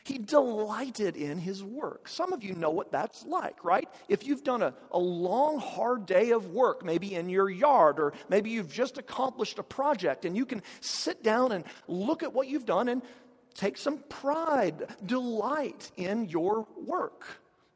He 0.03 0.17
delighted 0.17 1.15
in 1.15 1.37
his 1.37 1.63
work. 1.63 2.09
Some 2.09 2.33
of 2.33 2.43
you 2.43 2.55
know 2.55 2.71
what 2.71 2.91
that's 2.91 3.25
like, 3.25 3.63
right? 3.63 3.87
If 4.09 4.27
you've 4.27 4.43
done 4.43 4.61
a, 4.61 4.73
a 4.91 4.99
long, 4.99 5.59
hard 5.59 6.05
day 6.05 6.31
of 6.31 6.49
work, 6.49 6.83
maybe 6.83 7.15
in 7.15 7.29
your 7.29 7.49
yard, 7.49 7.99
or 7.99 8.13
maybe 8.27 8.49
you've 8.49 8.71
just 8.71 8.97
accomplished 8.97 9.59
a 9.59 9.63
project, 9.63 10.25
and 10.25 10.35
you 10.35 10.45
can 10.45 10.61
sit 10.81 11.23
down 11.23 11.53
and 11.53 11.63
look 11.87 12.21
at 12.21 12.33
what 12.33 12.47
you've 12.47 12.65
done 12.65 12.89
and 12.89 13.01
take 13.53 13.77
some 13.77 13.99
pride, 14.09 14.87
delight 15.05 15.89
in 15.95 16.27
your 16.27 16.67
work. 16.85 17.25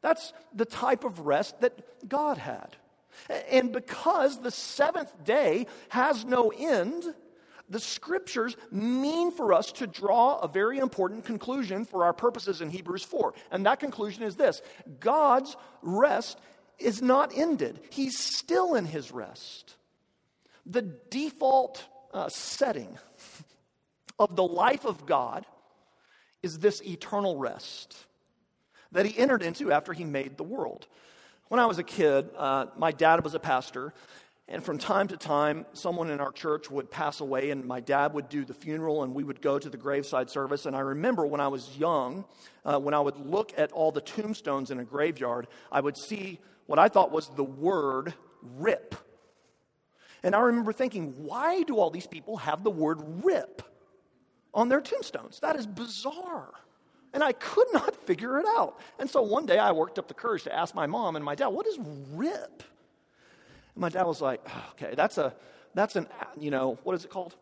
That's 0.02 0.34
the 0.54 0.66
type 0.66 1.04
of 1.04 1.20
rest 1.20 1.60
that 1.62 2.08
God 2.08 2.36
had. 2.36 2.76
And 3.50 3.72
because 3.72 4.40
the 4.40 4.50
seventh 4.50 5.24
day 5.24 5.66
has 5.88 6.24
no 6.24 6.52
end, 6.56 7.14
the 7.68 7.80
scriptures 7.80 8.56
mean 8.70 9.30
for 9.30 9.52
us 9.52 9.72
to 9.72 9.86
draw 9.86 10.38
a 10.38 10.48
very 10.48 10.78
important 10.78 11.24
conclusion 11.24 11.84
for 11.84 12.04
our 12.04 12.12
purposes 12.12 12.60
in 12.60 12.70
Hebrews 12.70 13.04
4. 13.04 13.34
And 13.50 13.66
that 13.66 13.80
conclusion 13.80 14.22
is 14.22 14.36
this 14.36 14.62
God's 15.00 15.56
rest 15.82 16.38
is 16.78 17.02
not 17.02 17.36
ended, 17.36 17.80
He's 17.90 18.18
still 18.18 18.74
in 18.74 18.86
His 18.86 19.12
rest. 19.12 19.76
The 20.64 20.82
default 20.82 21.84
uh, 22.12 22.28
setting 22.28 22.98
of 24.18 24.36
the 24.36 24.44
life 24.44 24.84
of 24.84 25.06
God 25.06 25.46
is 26.42 26.58
this 26.58 26.82
eternal 26.82 27.36
rest 27.36 27.96
that 28.92 29.06
He 29.06 29.18
entered 29.18 29.42
into 29.42 29.72
after 29.72 29.92
He 29.92 30.04
made 30.04 30.36
the 30.36 30.44
world. 30.44 30.86
When 31.48 31.60
I 31.60 31.66
was 31.66 31.78
a 31.78 31.82
kid, 31.82 32.28
uh, 32.36 32.66
my 32.76 32.92
dad 32.92 33.24
was 33.24 33.34
a 33.34 33.38
pastor, 33.38 33.94
and 34.50 34.64
from 34.64 34.78
time 34.78 35.08
to 35.08 35.16
time, 35.18 35.66
someone 35.74 36.08
in 36.08 36.20
our 36.20 36.32
church 36.32 36.70
would 36.70 36.90
pass 36.90 37.20
away, 37.20 37.50
and 37.50 37.66
my 37.66 37.80
dad 37.80 38.14
would 38.14 38.30
do 38.30 38.46
the 38.46 38.54
funeral, 38.54 39.02
and 39.02 39.14
we 39.14 39.22
would 39.22 39.42
go 39.42 39.58
to 39.58 39.68
the 39.68 39.76
graveside 39.76 40.30
service. 40.30 40.64
And 40.64 40.74
I 40.74 40.80
remember 40.80 41.26
when 41.26 41.40
I 41.40 41.48
was 41.48 41.76
young, 41.76 42.24
uh, 42.64 42.78
when 42.78 42.94
I 42.94 43.00
would 43.00 43.18
look 43.18 43.52
at 43.58 43.72
all 43.72 43.92
the 43.92 44.00
tombstones 44.00 44.70
in 44.70 44.80
a 44.80 44.84
graveyard, 44.84 45.48
I 45.70 45.80
would 45.80 45.98
see 45.98 46.40
what 46.64 46.78
I 46.78 46.88
thought 46.88 47.10
was 47.12 47.28
the 47.28 47.44
word 47.44 48.14
rip. 48.42 48.94
And 50.22 50.34
I 50.34 50.40
remember 50.40 50.72
thinking, 50.72 51.12
why 51.24 51.62
do 51.62 51.76
all 51.76 51.90
these 51.90 52.06
people 52.06 52.38
have 52.38 52.64
the 52.64 52.70
word 52.70 53.00
rip 53.22 53.62
on 54.54 54.70
their 54.70 54.80
tombstones? 54.80 55.40
That 55.40 55.56
is 55.56 55.66
bizarre. 55.66 56.52
And 57.12 57.22
I 57.22 57.32
could 57.32 57.68
not 57.74 57.94
figure 58.06 58.38
it 58.38 58.46
out. 58.56 58.80
And 58.98 59.10
so 59.10 59.20
one 59.20 59.44
day 59.44 59.58
I 59.58 59.72
worked 59.72 59.98
up 59.98 60.08
the 60.08 60.14
courage 60.14 60.44
to 60.44 60.54
ask 60.54 60.74
my 60.74 60.86
mom 60.86 61.16
and 61.16 61.24
my 61.24 61.34
dad, 61.34 61.48
what 61.48 61.66
is 61.66 61.78
RIP? 62.14 62.62
And 63.78 63.82
my 63.82 63.90
dad 63.90 64.06
was 64.08 64.20
like, 64.20 64.44
okay, 64.72 64.94
that's 64.96 65.18
a 65.18 65.32
that's 65.72 65.94
an 65.94 66.08
you 66.36 66.50
know, 66.50 66.80
what 66.82 66.96
is 66.96 67.04
it 67.04 67.10
called? 67.10 67.36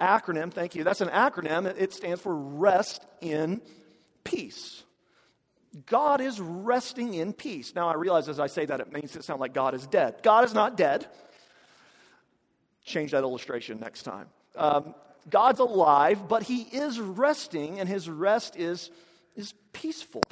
Acronym, 0.00 0.52
thank 0.52 0.76
you. 0.76 0.84
That's 0.84 1.00
an 1.00 1.08
acronym. 1.08 1.66
It 1.76 1.92
stands 1.92 2.20
for 2.20 2.34
rest 2.34 3.04
in 3.20 3.60
peace. 4.22 4.84
God 5.86 6.20
is 6.20 6.40
resting 6.40 7.14
in 7.14 7.32
peace. 7.32 7.74
Now 7.74 7.88
I 7.88 7.94
realize 7.94 8.28
as 8.28 8.38
I 8.38 8.46
say 8.46 8.64
that 8.66 8.78
it 8.78 8.92
makes 8.92 9.16
it 9.16 9.24
sound 9.24 9.40
like 9.40 9.54
God 9.54 9.74
is 9.74 9.84
dead. 9.88 10.22
God 10.22 10.44
is 10.44 10.54
not 10.54 10.76
dead. 10.76 11.08
Change 12.84 13.10
that 13.10 13.24
illustration 13.24 13.80
next 13.80 14.04
time. 14.04 14.28
Um, 14.54 14.94
God's 15.28 15.58
alive, 15.58 16.28
but 16.28 16.44
he 16.44 16.62
is 16.62 17.00
resting, 17.00 17.80
and 17.80 17.88
his 17.88 18.08
rest 18.08 18.56
is, 18.56 18.90
is 19.34 19.54
peaceful. 19.72 20.22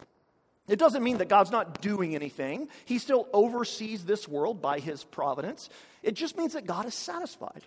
It 0.71 0.79
doesn't 0.79 1.03
mean 1.03 1.19
that 1.19 1.29
God's 1.29 1.51
not 1.51 1.83
doing 1.83 2.15
anything. 2.15 2.69
He 2.85 2.99
still 2.99 3.29
oversees 3.33 4.05
this 4.05 4.27
world 4.27 4.63
by 4.63 4.79
his 4.79 5.05
providence. 5.05 5.69
It 6.03 6.15
just 6.15 6.39
means 6.39 6.55
that 6.55 6.67
God 6.67 6.87
is 6.87 6.95
satisfied, 6.95 7.63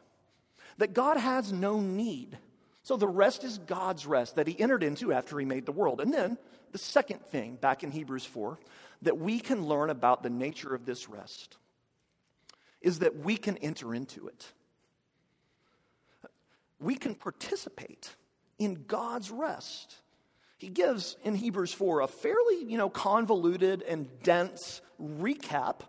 that 0.77 0.93
God 0.93 1.17
has 1.17 1.51
no 1.51 1.79
need. 1.79 2.37
So 2.83 2.97
the 2.97 3.07
rest 3.07 3.43
is 3.43 3.57
God's 3.59 4.05
rest 4.05 4.35
that 4.35 4.47
he 4.47 4.59
entered 4.59 4.83
into 4.83 5.13
after 5.13 5.37
he 5.37 5.45
made 5.45 5.65
the 5.65 5.71
world. 5.71 6.01
And 6.01 6.13
then 6.13 6.37
the 6.71 6.77
second 6.77 7.21
thing, 7.27 7.55
back 7.55 7.83
in 7.83 7.91
Hebrews 7.91 8.25
4, 8.25 8.57
that 9.03 9.17
we 9.17 9.39
can 9.39 9.67
learn 9.67 9.89
about 9.89 10.23
the 10.23 10.29
nature 10.29 10.73
of 10.73 10.85
this 10.85 11.07
rest 11.07 11.57
is 12.81 12.99
that 12.99 13.17
we 13.17 13.37
can 13.37 13.57
enter 13.57 13.93
into 13.93 14.27
it 14.27 14.53
we 16.83 16.95
can 16.95 17.15
participate 17.15 18.15
in 18.59 18.83
God's 18.87 19.31
rest. 19.31 19.95
He 20.63 20.69
gives 20.69 21.17
in 21.25 21.35
Hebrews 21.35 21.73
4 21.73 21.99
a 21.99 22.07
fairly, 22.07 22.63
you 22.63 22.77
know, 22.77 22.89
convoluted 22.89 23.81
and 23.81 24.07
dense 24.23 24.79
recap 24.97 25.81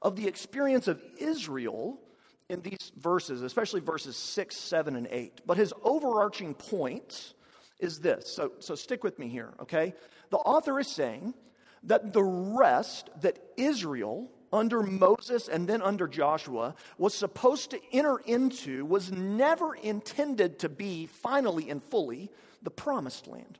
of 0.00 0.16
the 0.16 0.26
experience 0.26 0.88
of 0.88 1.02
Israel 1.18 2.00
in 2.48 2.62
these 2.62 2.92
verses, 2.96 3.42
especially 3.42 3.82
verses 3.82 4.16
6, 4.16 4.56
7, 4.56 4.96
and 4.96 5.06
8. 5.10 5.42
But 5.44 5.58
his 5.58 5.74
overarching 5.82 6.54
point 6.54 7.34
is 7.78 8.00
this. 8.00 8.34
So, 8.34 8.52
so 8.58 8.74
stick 8.74 9.04
with 9.04 9.18
me 9.18 9.28
here, 9.28 9.52
okay? 9.60 9.92
The 10.30 10.38
author 10.38 10.80
is 10.80 10.88
saying 10.88 11.34
that 11.82 12.14
the 12.14 12.24
rest 12.24 13.10
that 13.20 13.38
Israel 13.58 14.30
under 14.50 14.82
Moses 14.82 15.46
and 15.46 15.68
then 15.68 15.82
under 15.82 16.08
Joshua 16.08 16.74
was 16.96 17.12
supposed 17.12 17.70
to 17.72 17.80
enter 17.92 18.16
into 18.24 18.86
was 18.86 19.12
never 19.12 19.74
intended 19.74 20.58
to 20.60 20.70
be 20.70 21.04
finally 21.04 21.68
and 21.68 21.82
fully 21.82 22.30
the 22.62 22.70
promised 22.70 23.26
land, 23.26 23.58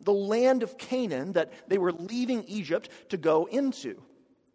the 0.00 0.12
land 0.12 0.62
of 0.62 0.78
Canaan 0.78 1.32
that 1.32 1.52
they 1.68 1.78
were 1.78 1.92
leaving 1.92 2.44
Egypt 2.44 2.88
to 3.10 3.16
go 3.16 3.46
into. 3.46 4.00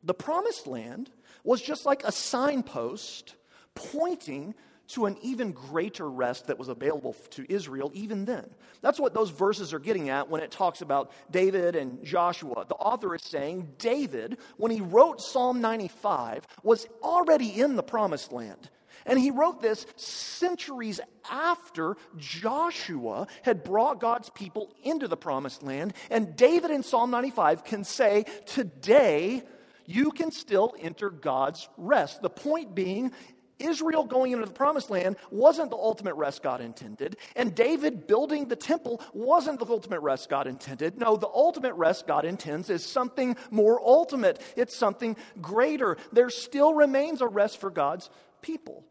The 0.03 0.13
promised 0.13 0.67
land 0.67 1.10
was 1.43 1.62
just 1.62 1.86
like 1.86 2.03
a 2.03 2.12
signpost 2.12 3.36
pointing 3.75 4.53
to 4.89 5.05
an 5.05 5.17
even 5.22 5.51
greater 5.51 6.10
rest 6.10 6.48
that 6.48 6.58
was 6.58 6.67
available 6.67 7.15
to 7.29 7.46
Israel 7.51 7.91
even 7.93 8.25
then. 8.25 8.50
That's 8.81 9.00
what 9.00 9.13
those 9.13 9.29
verses 9.29 9.72
are 9.72 9.79
getting 9.79 10.10
at 10.10 10.29
when 10.29 10.41
it 10.41 10.50
talks 10.50 10.81
about 10.81 11.12
David 11.29 11.75
and 11.75 12.03
Joshua. 12.03 12.65
The 12.67 12.75
author 12.75 13.13
is 13.13 13.22
saying 13.22 13.74
David, 13.77 14.38
when 14.58 14.72
he 14.72 14.81
wrote 14.81 15.22
Psalm 15.22 15.62
95, 15.62 16.48
was 16.63 16.88
already 17.03 17.62
in 17.62 17.75
the 17.75 17.84
promised 17.84 18.31
land. 18.31 18.69
And 19.05 19.19
he 19.19 19.31
wrote 19.31 19.61
this 19.61 19.85
centuries 19.95 20.99
after 21.29 21.95
Joshua 22.17 23.27
had 23.43 23.63
brought 23.63 23.99
God's 23.99 24.29
people 24.29 24.73
into 24.83 25.07
the 25.07 25.17
promised 25.17 25.63
land. 25.63 25.93
And 26.09 26.35
David 26.35 26.71
in 26.71 26.83
Psalm 26.83 27.11
95 27.11 27.63
can 27.63 27.83
say, 27.83 28.25
Today, 28.45 29.43
you 29.85 30.11
can 30.11 30.31
still 30.31 30.75
enter 30.79 31.09
God's 31.09 31.67
rest. 31.77 32.21
The 32.21 32.29
point 32.29 32.75
being, 32.75 33.11
Israel 33.59 34.05
going 34.05 34.31
into 34.31 34.45
the 34.45 34.51
promised 34.51 34.89
land 34.89 35.17
wasn't 35.31 35.69
the 35.69 35.77
ultimate 35.77 36.15
rest 36.15 36.41
God 36.41 36.61
intended, 36.61 37.17
and 37.35 37.53
David 37.53 38.07
building 38.07 38.47
the 38.47 38.55
temple 38.55 39.01
wasn't 39.13 39.59
the 39.59 39.65
ultimate 39.65 39.99
rest 39.99 40.29
God 40.29 40.47
intended. 40.47 40.97
No, 40.97 41.17
the 41.17 41.27
ultimate 41.27 41.73
rest 41.73 42.07
God 42.07 42.25
intends 42.25 42.69
is 42.69 42.85
something 42.85 43.35
more 43.51 43.79
ultimate, 43.81 44.41
it's 44.55 44.75
something 44.75 45.15
greater. 45.41 45.97
There 46.12 46.29
still 46.29 46.73
remains 46.73 47.21
a 47.21 47.27
rest 47.27 47.59
for 47.59 47.69
God's 47.69 48.09
people. 48.41 48.84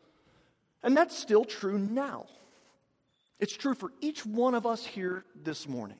And 0.83 0.97
that's 0.97 1.17
still 1.17 1.45
true 1.45 1.79
now. 1.79 2.27
It's 3.39 3.57
true 3.57 3.75
for 3.75 3.93
each 4.01 4.27
one 4.27 4.55
of 4.55 4.67
us 4.67 4.85
here 4.85 5.25
this 5.35 5.69
morning. 5.69 5.99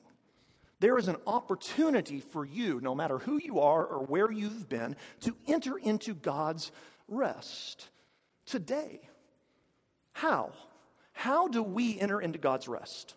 There 0.79 0.97
is 0.97 1.07
an 1.07 1.17
opportunity 1.27 2.19
for 2.19 2.45
you, 2.45 2.79
no 2.81 2.95
matter 2.95 3.17
who 3.17 3.37
you 3.37 3.59
are 3.59 3.85
or 3.85 4.05
where 4.05 4.31
you've 4.31 4.69
been, 4.69 4.95
to 5.21 5.35
enter 5.47 5.77
into 5.77 6.13
God's 6.13 6.71
rest 7.07 7.89
today. 8.45 9.01
How? 10.13 10.51
How 11.11 11.47
do 11.47 11.61
we 11.63 11.99
enter 11.99 12.21
into 12.21 12.39
God's 12.39 12.67
rest? 12.67 13.15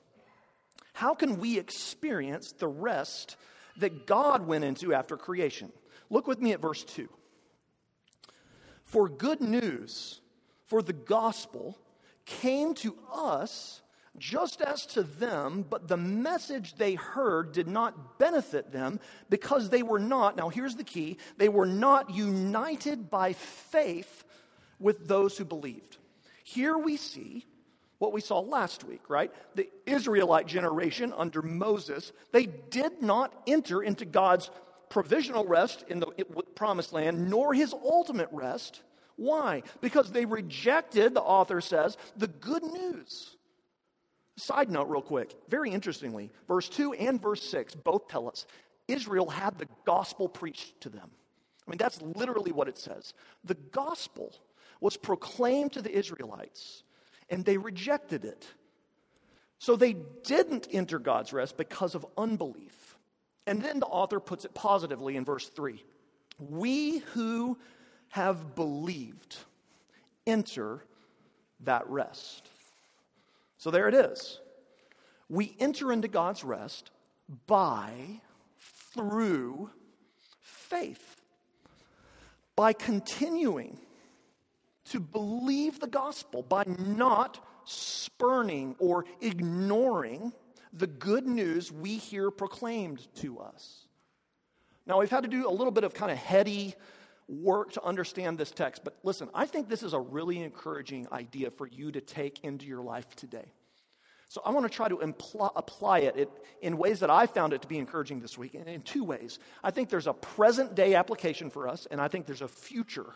How 0.92 1.14
can 1.14 1.38
we 1.38 1.58
experience 1.58 2.52
the 2.52 2.68
rest 2.68 3.36
that 3.76 4.06
God 4.06 4.46
went 4.46 4.64
into 4.64 4.92
after 4.92 5.16
creation? 5.16 5.72
Look 6.10 6.26
with 6.26 6.40
me 6.40 6.52
at 6.52 6.60
verse 6.60 6.84
2. 6.84 7.08
For 8.84 9.08
good 9.08 9.40
news, 9.40 10.20
for 10.72 10.80
the 10.80 10.94
gospel, 10.94 11.78
came 12.24 12.72
to 12.72 12.96
us 13.12 13.82
just 14.16 14.62
as 14.62 14.86
to 14.86 15.02
them, 15.02 15.66
but 15.68 15.86
the 15.86 15.98
message 15.98 16.76
they 16.76 16.94
heard 16.94 17.52
did 17.52 17.68
not 17.68 18.18
benefit 18.18 18.72
them 18.72 18.98
because 19.28 19.68
they 19.68 19.82
were 19.82 19.98
not, 19.98 20.34
now 20.34 20.48
here's 20.48 20.74
the 20.74 20.82
key, 20.82 21.18
they 21.36 21.50
were 21.50 21.66
not 21.66 22.08
united 22.08 23.10
by 23.10 23.34
faith 23.34 24.24
with 24.80 25.06
those 25.06 25.36
who 25.36 25.44
believed. 25.44 25.98
Here 26.42 26.78
we 26.78 26.96
see 26.96 27.44
what 27.98 28.14
we 28.14 28.22
saw 28.22 28.40
last 28.40 28.82
week, 28.82 29.10
right? 29.10 29.30
The 29.54 29.68
Israelite 29.84 30.46
generation 30.46 31.12
under 31.14 31.42
Moses, 31.42 32.12
they 32.32 32.46
did 32.46 33.02
not 33.02 33.34
enter 33.46 33.82
into 33.82 34.06
God's 34.06 34.50
provisional 34.88 35.44
rest 35.44 35.84
in 35.88 36.00
the 36.00 36.06
promised 36.54 36.94
land, 36.94 37.28
nor 37.28 37.52
his 37.52 37.74
ultimate 37.74 38.30
rest. 38.32 38.80
Why? 39.22 39.62
Because 39.80 40.10
they 40.10 40.24
rejected, 40.24 41.14
the 41.14 41.22
author 41.22 41.60
says, 41.60 41.96
the 42.16 42.26
good 42.26 42.64
news. 42.64 43.36
Side 44.36 44.68
note, 44.68 44.88
real 44.88 45.00
quick, 45.00 45.32
very 45.48 45.70
interestingly, 45.70 46.32
verse 46.48 46.68
2 46.68 46.94
and 46.94 47.22
verse 47.22 47.42
6 47.44 47.76
both 47.76 48.08
tell 48.08 48.28
us 48.28 48.46
Israel 48.88 49.30
had 49.30 49.58
the 49.58 49.68
gospel 49.84 50.28
preached 50.28 50.80
to 50.80 50.88
them. 50.88 51.08
I 51.64 51.70
mean, 51.70 51.78
that's 51.78 52.02
literally 52.02 52.50
what 52.50 52.66
it 52.66 52.78
says. 52.78 53.14
The 53.44 53.54
gospel 53.54 54.34
was 54.80 54.96
proclaimed 54.96 55.74
to 55.74 55.82
the 55.82 55.96
Israelites, 55.96 56.82
and 57.30 57.44
they 57.44 57.58
rejected 57.58 58.24
it. 58.24 58.44
So 59.60 59.76
they 59.76 59.94
didn't 60.24 60.66
enter 60.72 60.98
God's 60.98 61.32
rest 61.32 61.56
because 61.56 61.94
of 61.94 62.04
unbelief. 62.18 62.96
And 63.46 63.62
then 63.62 63.78
the 63.78 63.86
author 63.86 64.18
puts 64.18 64.44
it 64.44 64.52
positively 64.52 65.14
in 65.14 65.24
verse 65.24 65.46
3 65.48 65.80
We 66.40 66.98
who 67.14 67.56
have 68.12 68.54
believed 68.54 69.38
enter 70.26 70.84
that 71.60 71.88
rest. 71.88 72.46
So 73.56 73.70
there 73.70 73.88
it 73.88 73.94
is. 73.94 74.38
We 75.30 75.56
enter 75.58 75.90
into 75.90 76.08
God's 76.08 76.44
rest 76.44 76.90
by, 77.46 77.90
through 78.92 79.70
faith. 80.42 81.16
By 82.54 82.74
continuing 82.74 83.78
to 84.90 85.00
believe 85.00 85.80
the 85.80 85.86
gospel 85.86 86.42
by 86.42 86.64
not 86.66 87.42
spurning 87.64 88.76
or 88.78 89.06
ignoring 89.22 90.34
the 90.70 90.86
good 90.86 91.26
news 91.26 91.72
we 91.72 91.96
hear 91.96 92.30
proclaimed 92.30 93.06
to 93.16 93.38
us. 93.38 93.86
Now, 94.86 95.00
we've 95.00 95.08
had 95.08 95.22
to 95.22 95.30
do 95.30 95.48
a 95.48 95.50
little 95.50 95.70
bit 95.70 95.84
of 95.84 95.94
kind 95.94 96.12
of 96.12 96.18
heady 96.18 96.74
work 97.28 97.72
to 97.72 97.82
understand 97.82 98.38
this 98.38 98.50
text, 98.50 98.82
but 98.84 98.96
listen, 99.02 99.28
I 99.34 99.46
think 99.46 99.68
this 99.68 99.82
is 99.82 99.92
a 99.92 100.00
really 100.00 100.42
encouraging 100.42 101.06
idea 101.12 101.50
for 101.50 101.66
you 101.66 101.92
to 101.92 102.00
take 102.00 102.44
into 102.44 102.66
your 102.66 102.82
life 102.82 103.14
today. 103.16 103.52
So 104.28 104.40
I 104.46 104.50
want 104.50 104.64
to 104.64 104.74
try 104.74 104.88
to 104.88 104.96
impl- 104.96 105.52
apply 105.56 105.98
it 106.00 106.30
in 106.62 106.78
ways 106.78 107.00
that 107.00 107.10
I 107.10 107.26
found 107.26 107.52
it 107.52 107.60
to 107.62 107.68
be 107.68 107.78
encouraging 107.78 108.20
this 108.20 108.38
week, 108.38 108.54
and 108.54 108.66
in 108.66 108.80
two 108.80 109.04
ways. 109.04 109.38
I 109.62 109.70
think 109.70 109.90
there's 109.90 110.06
a 110.06 110.14
present 110.14 110.74
day 110.74 110.94
application 110.94 111.50
for 111.50 111.68
us, 111.68 111.86
and 111.90 112.00
I 112.00 112.08
think 112.08 112.24
there's 112.24 112.40
a 112.40 112.48
future 112.48 113.12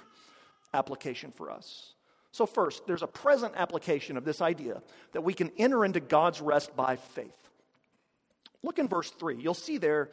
application 0.75 1.33
for 1.33 1.51
us. 1.51 1.95
So, 2.33 2.45
first, 2.45 2.87
there's 2.87 3.03
a 3.03 3.07
present 3.07 3.55
application 3.57 4.19
of 4.19 4.27
this 4.27 4.43
idea 4.43 4.83
that 5.13 5.23
we 5.23 5.33
can 5.33 5.51
enter 5.57 5.87
into 5.87 6.01
God's 6.01 6.43
rest 6.43 6.77
by 6.77 6.97
faith. 6.97 7.51
Look 8.63 8.79
in 8.79 8.87
verse 8.87 9.11
3. 9.11 9.41
You'll 9.41 9.55
see 9.55 9.79
there 9.79 10.11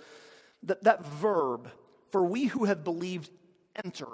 that 0.63 0.85
that 0.85 1.05
verb, 1.05 1.69
for 2.11 2.23
we 2.23 2.45
who 2.45 2.63
have 2.63 2.85
believed, 2.85 3.29
enter. 3.83 4.07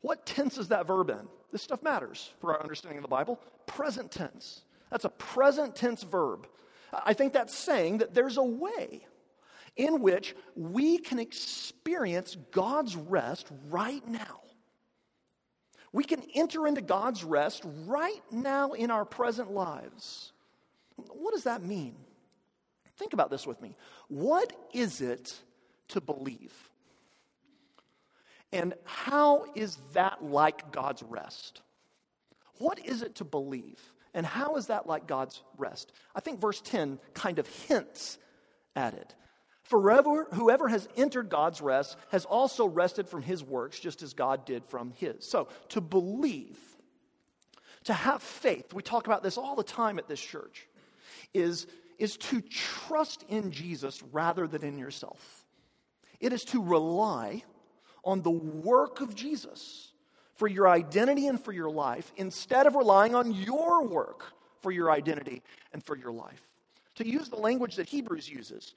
What 0.00 0.26
tense 0.26 0.58
is 0.58 0.68
that 0.68 0.86
verb 0.86 1.10
in? 1.10 1.28
This 1.50 1.62
stuff 1.62 1.82
matters 1.82 2.32
for 2.40 2.54
our 2.54 2.60
understanding 2.60 2.98
of 2.98 3.02
the 3.02 3.08
Bible. 3.08 3.40
Present 3.66 4.10
tense. 4.10 4.62
That's 4.90 5.04
a 5.04 5.10
present 5.10 5.74
tense 5.74 6.02
verb. 6.02 6.46
I 6.92 7.14
think 7.14 7.32
that's 7.32 7.56
saying 7.56 7.98
that 7.98 8.14
there's 8.14 8.36
a 8.36 8.44
way 8.44 9.06
in 9.76 10.00
which 10.00 10.36
we 10.54 10.98
can 10.98 11.18
experience 11.18 12.36
God's 12.52 12.94
rest 12.96 13.48
right 13.68 14.06
now. 14.06 14.40
We 15.92 16.04
can 16.04 16.22
enter 16.34 16.66
into 16.66 16.80
God's 16.80 17.24
rest 17.24 17.62
right 17.86 18.22
now 18.30 18.72
in 18.72 18.90
our 18.90 19.04
present 19.04 19.52
lives. 19.52 20.32
What 20.96 21.32
does 21.32 21.44
that 21.44 21.62
mean? 21.62 21.94
Think 22.96 23.12
about 23.12 23.30
this 23.30 23.46
with 23.46 23.60
me. 23.60 23.76
What 24.08 24.52
is 24.72 25.00
it 25.00 25.34
to 25.88 26.00
believe? 26.00 26.52
And 28.54 28.74
how 28.84 29.46
is 29.56 29.76
that 29.94 30.24
like 30.24 30.70
God's 30.70 31.02
rest? 31.02 31.60
What 32.58 32.78
is 32.78 33.02
it 33.02 33.16
to 33.16 33.24
believe? 33.24 33.80
And 34.14 34.24
how 34.24 34.54
is 34.54 34.68
that 34.68 34.86
like 34.86 35.08
God's 35.08 35.42
rest? 35.58 35.90
I 36.14 36.20
think 36.20 36.40
verse 36.40 36.60
10 36.60 37.00
kind 37.14 37.40
of 37.40 37.48
hints 37.48 38.16
at 38.76 38.94
it. 38.94 39.12
Forever, 39.64 40.28
whoever 40.32 40.68
has 40.68 40.88
entered 40.96 41.30
God's 41.30 41.60
rest 41.60 41.96
has 42.10 42.24
also 42.24 42.64
rested 42.66 43.08
from 43.08 43.22
his 43.22 43.42
works, 43.42 43.80
just 43.80 44.02
as 44.02 44.14
God 44.14 44.46
did 44.46 44.64
from 44.66 44.92
his. 44.92 45.28
So, 45.28 45.48
to 45.70 45.80
believe, 45.80 46.58
to 47.84 47.92
have 47.92 48.22
faith, 48.22 48.72
we 48.72 48.82
talk 48.82 49.06
about 49.06 49.24
this 49.24 49.36
all 49.36 49.56
the 49.56 49.64
time 49.64 49.98
at 49.98 50.06
this 50.06 50.20
church, 50.20 50.68
is, 51.32 51.66
is 51.98 52.16
to 52.18 52.40
trust 52.40 53.24
in 53.28 53.50
Jesus 53.50 54.00
rather 54.12 54.46
than 54.46 54.62
in 54.62 54.78
yourself. 54.78 55.44
It 56.20 56.32
is 56.32 56.44
to 56.46 56.62
rely 56.62 57.42
on 58.04 58.22
the 58.22 58.30
work 58.30 59.00
of 59.00 59.14
Jesus 59.14 59.92
for 60.34 60.48
your 60.48 60.68
identity 60.68 61.26
and 61.26 61.42
for 61.42 61.52
your 61.52 61.70
life 61.70 62.12
instead 62.16 62.66
of 62.66 62.74
relying 62.74 63.14
on 63.14 63.32
your 63.32 63.84
work 63.84 64.24
for 64.60 64.72
your 64.72 64.90
identity 64.90 65.42
and 65.72 65.82
for 65.82 65.96
your 65.96 66.12
life. 66.12 66.42
To 66.96 67.06
use 67.06 67.28
the 67.28 67.36
language 67.36 67.76
that 67.76 67.88
Hebrews 67.88 68.28
uses, 68.28 68.74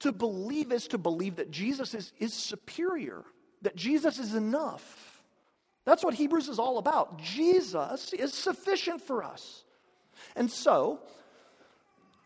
to 0.00 0.12
believe 0.12 0.72
is 0.72 0.88
to 0.88 0.98
believe 0.98 1.36
that 1.36 1.50
Jesus 1.50 1.94
is, 1.94 2.12
is 2.18 2.32
superior, 2.32 3.24
that 3.62 3.76
Jesus 3.76 4.18
is 4.18 4.34
enough. 4.34 5.22
That's 5.84 6.04
what 6.04 6.14
Hebrews 6.14 6.48
is 6.48 6.58
all 6.58 6.78
about. 6.78 7.18
Jesus 7.18 8.12
is 8.12 8.32
sufficient 8.32 9.02
for 9.02 9.22
us. 9.22 9.64
And 10.36 10.50
so, 10.50 11.00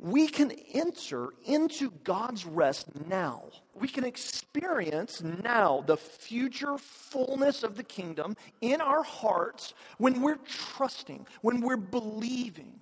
we 0.05 0.29
can 0.29 0.51
enter 0.75 1.31
into 1.47 1.91
God's 2.05 2.45
rest 2.45 2.89
now. 3.09 3.45
We 3.75 3.89
can 3.89 4.05
experience 4.05 5.23
now 5.23 5.83
the 5.87 5.97
future 5.97 6.77
fullness 6.77 7.63
of 7.63 7.77
the 7.77 7.85
kingdom 7.85 8.37
in 8.61 8.83
our 8.83 9.03
hearts 9.03 9.73
when 9.97 10.21
we're 10.21 10.39
trusting, 10.47 11.27
when 11.41 11.63
we're 11.63 11.79
believing, 11.79 12.81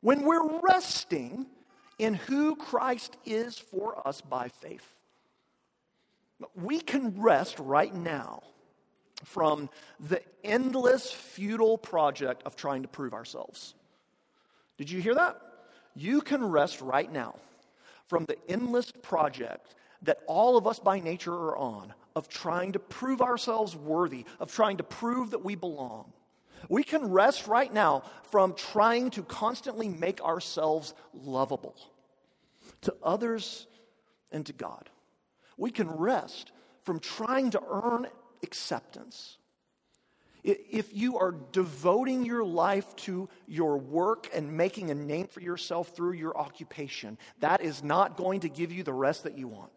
when 0.00 0.22
we're 0.22 0.60
resting 0.60 1.46
in 1.98 2.14
who 2.14 2.54
Christ 2.54 3.16
is 3.26 3.58
for 3.58 4.06
us 4.06 4.20
by 4.20 4.46
faith. 4.46 4.94
We 6.54 6.78
can 6.78 7.20
rest 7.20 7.58
right 7.58 7.92
now 7.92 8.44
from 9.24 9.70
the 9.98 10.22
endless, 10.44 11.10
futile 11.10 11.78
project 11.78 12.44
of 12.46 12.54
trying 12.54 12.82
to 12.82 12.88
prove 12.88 13.12
ourselves. 13.12 13.74
Did 14.78 14.88
you 14.88 15.02
hear 15.02 15.16
that? 15.16 15.49
You 15.94 16.20
can 16.20 16.44
rest 16.44 16.80
right 16.80 17.10
now 17.10 17.36
from 18.08 18.24
the 18.24 18.36
endless 18.48 18.90
project 18.90 19.74
that 20.02 20.18
all 20.26 20.56
of 20.56 20.66
us 20.66 20.78
by 20.78 21.00
nature 21.00 21.34
are 21.34 21.56
on 21.56 21.92
of 22.16 22.28
trying 22.28 22.72
to 22.72 22.78
prove 22.78 23.20
ourselves 23.20 23.76
worthy, 23.76 24.24
of 24.40 24.52
trying 24.52 24.78
to 24.78 24.82
prove 24.82 25.30
that 25.30 25.44
we 25.44 25.54
belong. 25.54 26.12
We 26.68 26.82
can 26.82 27.10
rest 27.10 27.46
right 27.46 27.72
now 27.72 28.02
from 28.30 28.54
trying 28.54 29.10
to 29.10 29.22
constantly 29.22 29.88
make 29.88 30.20
ourselves 30.22 30.94
lovable 31.14 31.76
to 32.82 32.94
others 33.02 33.66
and 34.32 34.44
to 34.46 34.52
God. 34.52 34.90
We 35.56 35.70
can 35.70 35.88
rest 35.90 36.52
from 36.82 37.00
trying 37.00 37.50
to 37.50 37.62
earn 37.68 38.08
acceptance. 38.42 39.38
If 40.42 40.94
you 40.94 41.18
are 41.18 41.34
devoting 41.52 42.24
your 42.24 42.44
life 42.44 42.94
to 42.96 43.28
your 43.46 43.78
work 43.78 44.28
and 44.34 44.56
making 44.56 44.90
a 44.90 44.94
name 44.94 45.26
for 45.26 45.40
yourself 45.40 45.94
through 45.94 46.12
your 46.12 46.36
occupation, 46.36 47.18
that 47.40 47.60
is 47.60 47.82
not 47.82 48.16
going 48.16 48.40
to 48.40 48.48
give 48.48 48.72
you 48.72 48.82
the 48.82 48.92
rest 48.92 49.24
that 49.24 49.36
you 49.36 49.48
want. 49.48 49.70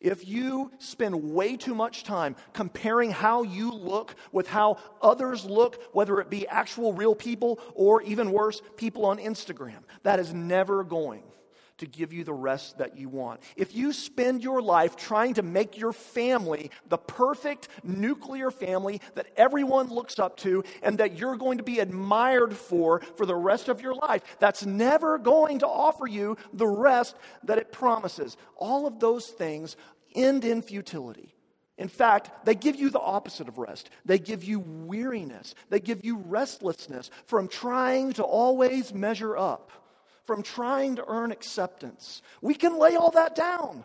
If 0.00 0.28
you 0.28 0.70
spend 0.78 1.32
way 1.34 1.56
too 1.56 1.74
much 1.74 2.04
time 2.04 2.36
comparing 2.52 3.10
how 3.10 3.42
you 3.42 3.72
look 3.72 4.14
with 4.30 4.46
how 4.46 4.78
others 5.02 5.44
look, 5.44 5.82
whether 5.92 6.20
it 6.20 6.30
be 6.30 6.46
actual 6.46 6.92
real 6.92 7.16
people 7.16 7.58
or 7.74 8.02
even 8.02 8.30
worse, 8.30 8.62
people 8.76 9.06
on 9.06 9.18
Instagram, 9.18 9.82
that 10.04 10.20
is 10.20 10.32
never 10.32 10.84
going 10.84 11.24
to 11.78 11.86
give 11.86 12.12
you 12.12 12.24
the 12.24 12.32
rest 12.32 12.78
that 12.78 12.96
you 12.96 13.08
want. 13.08 13.40
If 13.56 13.74
you 13.74 13.92
spend 13.92 14.42
your 14.42 14.60
life 14.60 14.96
trying 14.96 15.34
to 15.34 15.42
make 15.42 15.78
your 15.78 15.92
family 15.92 16.70
the 16.88 16.98
perfect 16.98 17.68
nuclear 17.82 18.50
family 18.50 19.00
that 19.14 19.28
everyone 19.36 19.88
looks 19.88 20.18
up 20.18 20.36
to 20.38 20.64
and 20.82 20.98
that 20.98 21.18
you're 21.18 21.36
going 21.36 21.58
to 21.58 21.64
be 21.64 21.78
admired 21.78 22.54
for 22.54 23.00
for 23.16 23.26
the 23.26 23.34
rest 23.34 23.68
of 23.68 23.80
your 23.80 23.94
life, 23.94 24.22
that's 24.38 24.66
never 24.66 25.18
going 25.18 25.60
to 25.60 25.66
offer 25.66 26.06
you 26.06 26.36
the 26.52 26.66
rest 26.66 27.16
that 27.44 27.58
it 27.58 27.72
promises. 27.72 28.36
All 28.56 28.86
of 28.86 29.00
those 29.00 29.26
things 29.26 29.76
end 30.14 30.44
in 30.44 30.62
futility. 30.62 31.34
In 31.78 31.88
fact, 31.88 32.44
they 32.44 32.56
give 32.56 32.74
you 32.74 32.90
the 32.90 32.98
opposite 32.98 33.46
of 33.46 33.56
rest. 33.56 33.90
They 34.04 34.18
give 34.18 34.42
you 34.42 34.58
weariness. 34.58 35.54
They 35.70 35.78
give 35.78 36.04
you 36.04 36.16
restlessness 36.16 37.10
from 37.24 37.46
trying 37.46 38.14
to 38.14 38.24
always 38.24 38.92
measure 38.92 39.36
up 39.36 39.70
from 40.28 40.42
trying 40.42 40.96
to 40.96 41.04
earn 41.08 41.32
acceptance. 41.32 42.20
We 42.42 42.54
can 42.54 42.78
lay 42.78 42.96
all 42.96 43.12
that 43.12 43.34
down. 43.34 43.82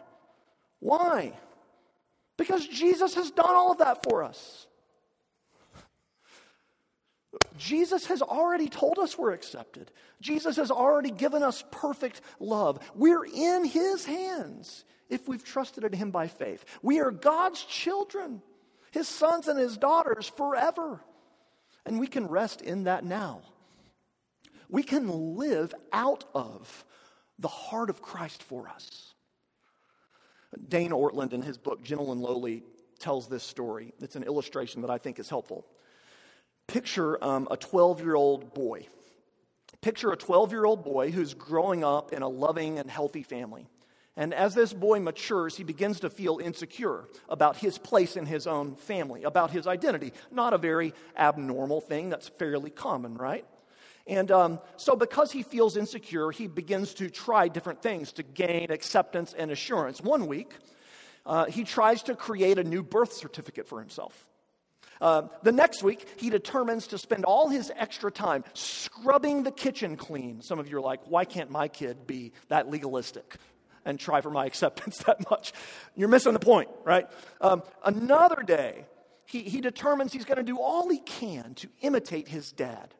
Why? 0.81 1.31
Because 2.35 2.67
Jesus 2.67 3.15
has 3.15 3.31
done 3.31 3.55
all 3.55 3.71
of 3.71 3.77
that 3.77 4.03
for 4.03 4.25
us. 4.25 4.67
Jesus 7.57 8.07
has 8.07 8.21
already 8.21 8.67
told 8.67 8.99
us 8.99 9.17
we're 9.17 9.31
accepted. 9.31 9.89
Jesus 10.19 10.57
has 10.57 10.69
already 10.69 11.11
given 11.11 11.43
us 11.43 11.63
perfect 11.71 12.19
love. 12.41 12.77
We're 12.93 13.23
in 13.23 13.63
His 13.63 14.03
hands 14.03 14.83
if 15.09 15.29
we've 15.29 15.45
trusted 15.45 15.85
in 15.85 15.93
Him 15.93 16.11
by 16.11 16.27
faith. 16.27 16.65
We 16.81 16.99
are 16.99 17.09
God's 17.09 17.63
children, 17.63 18.41
His 18.91 19.07
sons 19.07 19.47
and 19.47 19.57
His 19.57 19.77
daughters 19.77 20.27
forever. 20.27 20.99
And 21.85 22.01
we 22.01 22.07
can 22.07 22.27
rest 22.27 22.61
in 22.61 22.83
that 22.83 23.05
now 23.05 23.43
we 24.73 24.81
can 24.81 25.37
live 25.37 25.71
out 25.93 26.25
of 26.33 26.83
the 27.37 27.47
heart 27.47 27.91
of 27.91 28.01
Christ 28.01 28.41
for 28.41 28.67
us. 28.67 29.13
Dane 30.67 30.89
Ortlund, 30.89 31.31
in 31.31 31.43
his 31.43 31.59
book, 31.59 31.83
Gentle 31.83 32.11
and 32.11 32.19
Lowly, 32.19 32.63
tells 32.97 33.27
this 33.27 33.43
story. 33.43 33.93
It's 34.01 34.15
an 34.15 34.23
illustration 34.23 34.81
that 34.81 34.89
I 34.89 34.97
think 34.97 35.19
is 35.19 35.29
helpful. 35.29 35.67
Picture 36.65 37.23
um, 37.23 37.47
a 37.51 37.57
12 37.57 38.01
year 38.01 38.15
old 38.15 38.55
boy. 38.55 38.87
Picture 39.81 40.11
a 40.11 40.17
12 40.17 40.51
year 40.51 40.65
old 40.65 40.83
boy 40.83 41.11
who's 41.11 41.35
growing 41.35 41.83
up 41.83 42.11
in 42.11 42.23
a 42.23 42.27
loving 42.27 42.79
and 42.79 42.89
healthy 42.89 43.21
family. 43.21 43.67
And 44.17 44.33
as 44.33 44.55
this 44.55 44.73
boy 44.73 44.99
matures, 45.01 45.55
he 45.55 45.63
begins 45.63 45.99
to 45.99 46.09
feel 46.09 46.39
insecure 46.39 47.07
about 47.29 47.57
his 47.57 47.77
place 47.77 48.15
in 48.15 48.25
his 48.25 48.47
own 48.47 48.75
family, 48.75 49.21
about 49.21 49.51
his 49.51 49.67
identity. 49.67 50.13
Not 50.31 50.53
a 50.53 50.57
very 50.57 50.95
abnormal 51.15 51.81
thing, 51.81 52.09
that's 52.09 52.27
fairly 52.27 52.71
common, 52.71 53.15
right? 53.15 53.45
And 54.05 54.31
um, 54.31 54.59
so, 54.75 54.95
because 54.95 55.31
he 55.31 55.43
feels 55.43 55.77
insecure, 55.77 56.29
he 56.31 56.47
begins 56.47 56.93
to 56.95 57.09
try 57.09 57.47
different 57.47 57.81
things 57.81 58.11
to 58.13 58.23
gain 58.23 58.69
acceptance 58.69 59.33
and 59.37 59.49
assurance. 59.49 60.01
One 60.01 60.27
week, 60.27 60.53
uh, 61.25 61.45
he 61.45 61.63
tries 61.63 62.03
to 62.03 62.15
create 62.15 62.57
a 62.59 62.63
new 62.63 62.83
birth 62.83 63.13
certificate 63.13 63.67
for 63.67 63.79
himself. 63.79 64.27
Uh, 64.99 65.23
the 65.41 65.51
next 65.51 65.83
week, 65.83 66.07
he 66.17 66.29
determines 66.29 66.87
to 66.87 66.97
spend 66.97 67.25
all 67.25 67.49
his 67.49 67.71
extra 67.75 68.11
time 68.11 68.43
scrubbing 68.53 69.43
the 69.43 69.51
kitchen 69.51 69.95
clean. 69.95 70.41
Some 70.41 70.59
of 70.59 70.69
you 70.69 70.77
are 70.77 70.81
like, 70.81 71.01
why 71.05 71.25
can't 71.25 71.49
my 71.49 71.67
kid 71.67 72.05
be 72.05 72.33
that 72.49 72.69
legalistic 72.69 73.37
and 73.85 73.99
try 73.99 74.21
for 74.21 74.29
my 74.29 74.45
acceptance 74.47 74.97
that 74.99 75.29
much? 75.29 75.53
You're 75.95 76.09
missing 76.09 76.33
the 76.33 76.39
point, 76.39 76.69
right? 76.83 77.07
Um, 77.39 77.63
another 77.83 78.43
day, 78.43 78.85
he, 79.25 79.41
he 79.41 79.61
determines 79.61 80.11
he's 80.11 80.25
going 80.25 80.37
to 80.37 80.43
do 80.43 80.59
all 80.59 80.89
he 80.89 80.99
can 80.99 81.53
to 81.55 81.69
imitate 81.81 82.27
his 82.27 82.51
dad. 82.51 82.93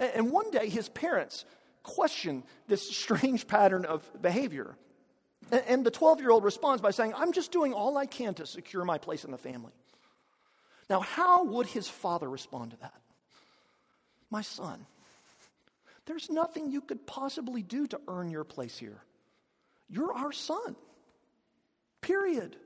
And 0.00 0.30
one 0.30 0.50
day, 0.50 0.68
his 0.68 0.88
parents 0.88 1.44
question 1.82 2.42
this 2.66 2.88
strange 2.90 3.46
pattern 3.48 3.84
of 3.84 4.02
behavior. 4.20 4.76
And 5.52 5.84
the 5.84 5.90
12 5.90 6.20
year 6.20 6.30
old 6.30 6.44
responds 6.44 6.80
by 6.80 6.90
saying, 6.90 7.12
I'm 7.16 7.32
just 7.32 7.52
doing 7.52 7.72
all 7.72 7.96
I 7.96 8.06
can 8.06 8.34
to 8.34 8.46
secure 8.46 8.84
my 8.84 8.98
place 8.98 9.24
in 9.24 9.30
the 9.30 9.38
family. 9.38 9.72
Now, 10.88 11.00
how 11.00 11.44
would 11.44 11.66
his 11.66 11.88
father 11.88 12.28
respond 12.28 12.72
to 12.72 12.76
that? 12.78 12.94
My 14.30 14.42
son, 14.42 14.86
there's 16.06 16.30
nothing 16.30 16.70
you 16.70 16.80
could 16.80 17.06
possibly 17.06 17.62
do 17.62 17.86
to 17.88 18.00
earn 18.08 18.30
your 18.30 18.44
place 18.44 18.78
here. 18.78 19.02
You're 19.88 20.12
our 20.12 20.32
son. 20.32 20.76
Period. 22.00 22.56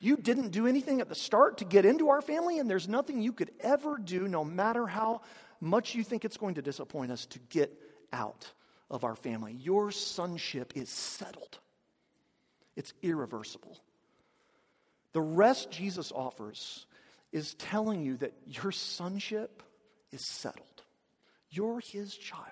You 0.00 0.16
didn't 0.16 0.50
do 0.50 0.66
anything 0.66 1.00
at 1.00 1.08
the 1.08 1.14
start 1.14 1.58
to 1.58 1.64
get 1.64 1.86
into 1.86 2.10
our 2.10 2.20
family, 2.20 2.58
and 2.58 2.68
there's 2.68 2.88
nothing 2.88 3.22
you 3.22 3.32
could 3.32 3.50
ever 3.60 3.98
do, 3.98 4.28
no 4.28 4.44
matter 4.44 4.86
how 4.86 5.22
much 5.60 5.94
you 5.94 6.04
think 6.04 6.24
it's 6.24 6.36
going 6.36 6.54
to 6.54 6.62
disappoint 6.62 7.12
us, 7.12 7.26
to 7.26 7.38
get 7.50 7.72
out 8.12 8.50
of 8.90 9.04
our 9.04 9.16
family. 9.16 9.52
Your 9.52 9.90
sonship 9.90 10.72
is 10.74 10.88
settled, 10.88 11.58
it's 12.76 12.92
irreversible. 13.02 13.78
The 15.12 15.22
rest 15.22 15.70
Jesus 15.70 16.12
offers 16.12 16.84
is 17.32 17.54
telling 17.54 18.02
you 18.02 18.18
that 18.18 18.34
your 18.46 18.70
sonship 18.70 19.62
is 20.12 20.20
settled. 20.20 20.82
You're 21.48 21.80
his 21.80 22.14
child. 22.14 22.44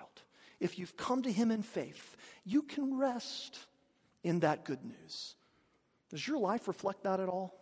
If 0.59 0.79
you've 0.79 0.97
come 0.97 1.23
to 1.23 1.31
him 1.31 1.51
in 1.51 1.61
faith, 1.61 2.17
you 2.43 2.63
can 2.63 2.97
rest 2.97 3.59
in 4.23 4.39
that 4.39 4.65
good 4.65 4.83
news. 4.83 5.35
Does 6.09 6.27
your 6.27 6.39
life 6.39 6.67
reflect 6.67 7.03
that 7.03 7.19
at 7.19 7.29
all? 7.29 7.53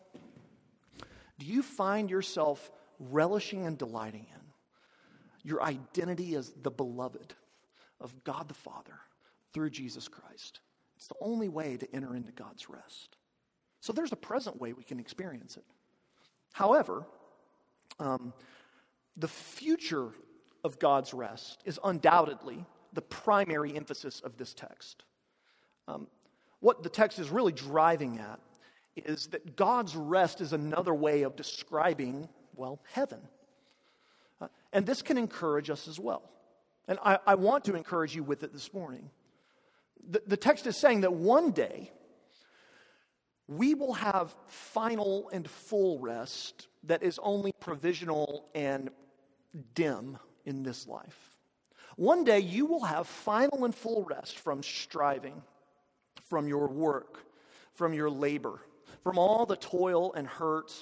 Do 1.40 1.46
you 1.46 1.64
find 1.64 2.10
yourself 2.10 2.72
relishing 3.00 3.66
and 3.66 3.78
delighting 3.78 4.28
in 4.34 4.43
your 5.44 5.62
identity 5.62 6.36
as 6.36 6.54
the 6.62 6.72
beloved 6.72 7.34
of 8.00 8.24
God 8.24 8.48
the 8.48 8.54
Father 8.54 9.00
through 9.54 9.70
Jesus 9.70 10.08
Christ? 10.08 10.60
It's 10.96 11.08
the 11.08 11.16
only 11.22 11.50
way 11.50 11.78
to 11.78 11.96
enter 11.96 12.16
into 12.16 12.32
God's 12.32 12.70
rest. 12.70 13.18
So 13.82 13.92
there's 13.92 14.14
a 14.14 14.18
present 14.18 14.60
way 14.60 14.74
we 14.74 14.84
can 14.84 15.00
experience 15.00 15.58
it. 15.58 15.66
However, 16.54 17.06
um, 18.00 18.34
the 19.18 19.28
future 19.28 20.12
of 20.64 20.80
God's 20.80 21.14
rest 21.14 21.62
is 21.66 21.80
undoubtedly 21.84 22.66
the 22.94 23.02
primary 23.02 23.76
emphasis 23.76 24.22
of 24.22 24.38
this 24.38 24.54
text. 24.54 25.04
Um, 25.88 26.08
what 26.60 26.84
the 26.84 26.90
text 26.90 27.20
is 27.20 27.30
really 27.30 27.52
driving 27.52 28.20
at 28.20 28.40
is 28.96 29.28
that 29.28 29.56
God's 29.56 29.96
rest 29.96 30.40
is 30.40 30.54
another 30.54 30.94
way 30.94 31.24
of 31.24 31.36
describing, 31.36 32.30
well, 32.56 32.80
heaven. 32.92 33.20
Uh, 34.44 34.48
and 34.74 34.86
this 34.86 35.02
can 35.02 35.18
encourage 35.18 35.70
us 35.70 35.88
as 35.88 36.00
well. 36.00 36.30
And 36.88 37.00
I, 37.04 37.20
I, 37.26 37.36
want 37.36 37.64
to 37.66 37.76
encourage 37.76 38.14
you 38.14 38.24
with 38.24 38.44
it 38.44 38.52
this 38.52 38.74
morning. 38.74 39.10
The, 40.10 40.22
the 40.28 40.38
text 40.38 40.68
is 40.68 40.76
saying 40.76 41.02
that 41.02 41.14
one 41.14 41.52
day 41.52 41.92
we 43.48 43.74
will 43.74 43.94
have 43.94 44.36
final 44.48 45.30
and 45.32 45.50
full 45.50 46.00
rest 46.00 46.68
that 46.84 47.04
is 47.04 47.20
only 47.24 47.54
provisional 47.54 48.50
and 48.54 48.90
dim 49.76 50.18
in 50.46 50.64
this 50.64 50.88
life. 50.88 51.30
One 51.96 52.26
day 52.26 52.40
you 52.40 52.66
will 52.66 52.84
have 52.84 53.08
final 53.08 53.64
and 53.64 53.74
full 53.74 54.04
rest 54.04 54.40
from 54.40 54.62
striving, 54.62 55.42
from 56.28 56.50
your 56.50 56.68
work, 56.68 57.20
from 57.72 57.94
your 57.94 58.10
labor, 58.10 58.60
from 59.04 59.18
all 59.18 59.46
the 59.46 59.56
toil 59.56 60.14
and 60.14 60.28
hurt, 60.28 60.74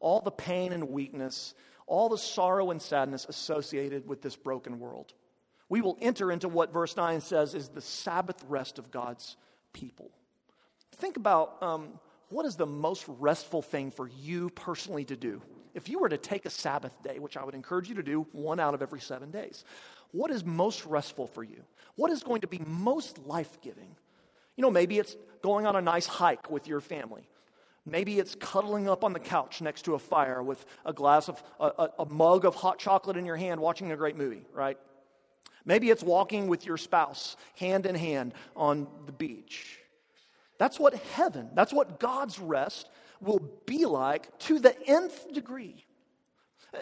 all 0.00 0.20
the 0.20 0.30
pain 0.32 0.72
and 0.72 0.88
weakness, 0.88 1.54
all 1.86 2.08
the 2.08 2.18
sorrow 2.18 2.70
and 2.70 2.80
sadness 2.80 3.26
associated 3.28 4.08
with 4.08 4.22
this 4.22 4.36
broken 4.36 4.80
world. 4.80 5.12
We 5.68 5.80
will 5.80 5.98
enter 6.00 6.30
into 6.30 6.48
what 6.48 6.72
verse 6.72 6.96
9 6.96 7.20
says 7.20 7.54
is 7.54 7.68
the 7.68 7.80
Sabbath 7.80 8.42
rest 8.48 8.78
of 8.78 8.90
God's 8.90 9.36
people. 9.72 10.10
Think 10.96 11.16
about 11.16 11.62
um, 11.62 11.88
what 12.28 12.46
is 12.46 12.56
the 12.56 12.66
most 12.66 13.04
restful 13.08 13.62
thing 13.62 13.90
for 13.90 14.08
you 14.08 14.50
personally 14.50 15.04
to 15.06 15.16
do? 15.16 15.42
If 15.74 15.88
you 15.88 15.98
were 15.98 16.08
to 16.08 16.16
take 16.16 16.46
a 16.46 16.50
Sabbath 16.50 17.02
day, 17.02 17.18
which 17.18 17.36
I 17.36 17.44
would 17.44 17.54
encourage 17.54 17.88
you 17.88 17.96
to 17.96 18.02
do 18.02 18.26
one 18.32 18.58
out 18.60 18.74
of 18.74 18.82
every 18.82 19.00
seven 19.00 19.30
days, 19.30 19.64
what 20.12 20.30
is 20.30 20.44
most 20.44 20.86
restful 20.86 21.26
for 21.26 21.42
you? 21.42 21.62
What 21.96 22.10
is 22.10 22.22
going 22.22 22.40
to 22.40 22.46
be 22.46 22.60
most 22.66 23.18
life 23.26 23.60
giving? 23.60 23.94
You 24.56 24.62
know, 24.62 24.70
maybe 24.70 24.98
it's 24.98 25.16
going 25.42 25.66
on 25.66 25.76
a 25.76 25.82
nice 25.82 26.06
hike 26.06 26.50
with 26.50 26.66
your 26.66 26.80
family. 26.80 27.28
Maybe 27.86 28.18
it's 28.18 28.34
cuddling 28.34 28.88
up 28.88 29.04
on 29.04 29.12
the 29.12 29.20
couch 29.20 29.62
next 29.62 29.82
to 29.82 29.94
a 29.94 29.98
fire 29.98 30.42
with 30.42 30.66
a 30.84 30.92
glass 30.92 31.28
of, 31.28 31.40
a, 31.60 31.88
a, 32.00 32.04
mug 32.06 32.44
of 32.44 32.56
hot 32.56 32.80
chocolate 32.80 33.16
in 33.16 33.24
your 33.24 33.36
hand 33.36 33.60
watching 33.60 33.92
a 33.92 33.96
great 33.96 34.16
movie, 34.16 34.44
right? 34.52 34.76
Maybe 35.64 35.90
it's 35.90 36.02
walking 36.02 36.48
with 36.48 36.66
your 36.66 36.78
spouse 36.78 37.36
hand 37.56 37.86
in 37.86 37.94
hand 37.94 38.34
on 38.56 38.88
the 39.06 39.12
beach. 39.12 39.78
That's 40.58 40.80
what 40.80 40.94
heaven, 40.94 41.50
that's 41.54 41.72
what 41.72 42.00
God's 42.00 42.40
rest 42.40 42.88
will 43.20 43.40
be 43.66 43.86
like 43.86 44.36
to 44.40 44.58
the 44.58 44.76
nth 44.88 45.32
degree. 45.32 45.84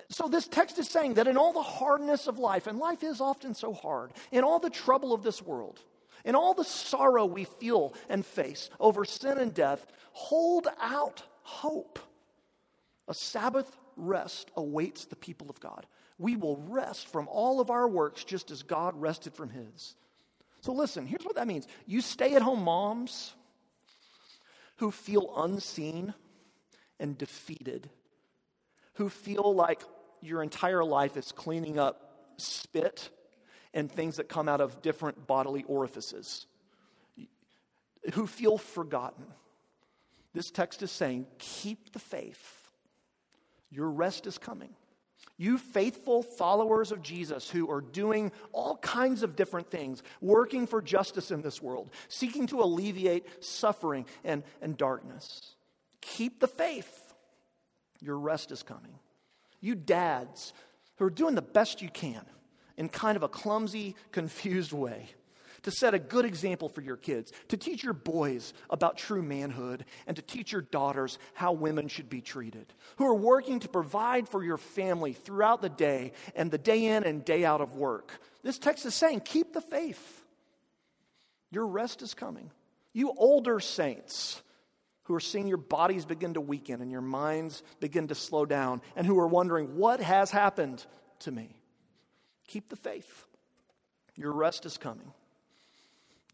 So, 0.08 0.26
this 0.26 0.48
text 0.48 0.78
is 0.78 0.88
saying 0.88 1.14
that 1.14 1.28
in 1.28 1.36
all 1.36 1.52
the 1.52 1.62
hardness 1.62 2.26
of 2.26 2.38
life, 2.38 2.66
and 2.66 2.78
life 2.78 3.04
is 3.04 3.20
often 3.20 3.54
so 3.54 3.72
hard, 3.72 4.12
in 4.32 4.42
all 4.42 4.58
the 4.58 4.70
trouble 4.70 5.12
of 5.12 5.22
this 5.22 5.40
world, 5.40 5.80
in 6.24 6.34
all 6.34 6.54
the 6.54 6.64
sorrow 6.64 7.26
we 7.26 7.44
feel 7.44 7.94
and 8.08 8.24
face 8.24 8.70
over 8.80 9.04
sin 9.04 9.38
and 9.38 9.54
death, 9.54 9.86
hold 10.14 10.66
out 10.80 11.22
hope. 11.42 11.98
A 13.06 13.14
Sabbath 13.14 13.76
rest 13.96 14.50
awaits 14.56 15.04
the 15.04 15.16
people 15.16 15.50
of 15.50 15.60
God. 15.60 15.86
We 16.18 16.36
will 16.36 16.56
rest 16.68 17.08
from 17.08 17.28
all 17.28 17.60
of 17.60 17.70
our 17.70 17.86
works 17.86 18.24
just 18.24 18.50
as 18.50 18.62
God 18.62 18.98
rested 19.00 19.34
from 19.34 19.50
his. 19.50 19.94
So, 20.62 20.72
listen, 20.72 21.06
here's 21.06 21.24
what 21.24 21.34
that 21.36 21.46
means 21.46 21.68
you 21.86 22.00
stay 22.00 22.34
at 22.34 22.42
home 22.42 22.62
moms 22.62 23.34
who 24.76 24.90
feel 24.90 25.32
unseen 25.36 26.14
and 26.98 27.18
defeated 27.18 27.90
who 28.94 29.08
feel 29.08 29.54
like 29.54 29.82
your 30.20 30.42
entire 30.42 30.84
life 30.84 31.16
is 31.16 31.32
cleaning 31.32 31.78
up 31.78 32.00
spit 32.36 33.10
and 33.72 33.90
things 33.90 34.16
that 34.16 34.28
come 34.28 34.48
out 34.48 34.60
of 34.60 34.82
different 34.82 35.26
bodily 35.26 35.64
orifices, 35.64 36.46
who 38.14 38.26
feel 38.26 38.56
forgotten. 38.56 39.24
This 40.34 40.50
text 40.50 40.82
is 40.82 40.90
saying, 40.90 41.26
keep 41.38 41.92
the 41.92 41.98
faith. 41.98 42.68
Your 43.70 43.88
rest 43.88 44.26
is 44.26 44.36
coming. 44.36 44.74
You 45.36 45.58
faithful 45.58 46.22
followers 46.22 46.92
of 46.92 47.02
Jesus 47.02 47.48
who 47.48 47.70
are 47.70 47.80
doing 47.80 48.30
all 48.52 48.76
kinds 48.76 49.22
of 49.22 49.36
different 49.36 49.70
things, 49.70 50.02
working 50.20 50.66
for 50.66 50.82
justice 50.82 51.30
in 51.30 51.42
this 51.42 51.62
world, 51.62 51.90
seeking 52.08 52.46
to 52.48 52.62
alleviate 52.62 53.42
suffering 53.42 54.06
and, 54.24 54.42
and 54.60 54.76
darkness. 54.76 55.54
Keep 56.00 56.40
the 56.40 56.48
faith. 56.48 57.14
Your 58.00 58.18
rest 58.18 58.52
is 58.52 58.62
coming. 58.62 58.98
You 59.60 59.74
dads 59.74 60.52
who 60.96 61.06
are 61.06 61.10
doing 61.10 61.34
the 61.34 61.42
best 61.42 61.80
you 61.80 61.88
can 61.88 62.24
in 62.76 62.88
kind 62.88 63.16
of 63.16 63.22
a 63.22 63.28
clumsy, 63.28 63.96
confused 64.12 64.72
way 64.72 65.08
to 65.64 65.70
set 65.70 65.94
a 65.94 65.98
good 65.98 66.24
example 66.24 66.68
for 66.68 66.80
your 66.80 66.96
kids, 66.96 67.32
to 67.48 67.56
teach 67.56 67.82
your 67.82 67.92
boys 67.92 68.54
about 68.70 68.96
true 68.96 69.22
manhood, 69.22 69.84
and 70.06 70.16
to 70.16 70.22
teach 70.22 70.52
your 70.52 70.62
daughters 70.62 71.18
how 71.34 71.52
women 71.52 71.88
should 71.88 72.08
be 72.08 72.20
treated, 72.20 72.72
who 72.96 73.06
are 73.06 73.14
working 73.14 73.60
to 73.60 73.68
provide 73.68 74.28
for 74.28 74.44
your 74.44 74.56
family 74.56 75.12
throughout 75.12 75.60
the 75.60 75.68
day 75.68 76.12
and 76.36 76.50
the 76.50 76.58
day 76.58 76.86
in 76.86 77.02
and 77.02 77.24
day 77.24 77.44
out 77.44 77.60
of 77.60 77.74
work. 77.74 78.12
This 78.42 78.58
text 78.58 78.86
is 78.86 78.94
saying, 78.94 79.20
keep 79.20 79.52
the 79.52 79.60
faith. 79.60 80.24
Your 81.50 81.66
rest 81.66 82.02
is 82.02 82.14
coming. 82.14 82.50
You 82.92 83.12
older 83.16 83.58
saints 83.58 84.40
who 85.04 85.14
are 85.14 85.20
seeing 85.20 85.48
your 85.48 85.56
bodies 85.58 86.04
begin 86.04 86.34
to 86.34 86.40
weaken 86.40 86.80
and 86.80 86.90
your 86.90 87.00
minds 87.00 87.62
begin 87.80 88.08
to 88.08 88.14
slow 88.14 88.46
down, 88.46 88.80
and 88.96 89.06
who 89.06 89.18
are 89.18 89.26
wondering, 89.26 89.76
what 89.76 90.00
has 90.00 90.30
happened 90.30 90.84
to 91.20 91.30
me? 91.30 91.56
Keep 92.48 92.68
the 92.68 92.76
faith. 92.76 93.26
Your 94.16 94.32
rest 94.32 94.64
is 94.66 94.78
coming. 94.78 95.12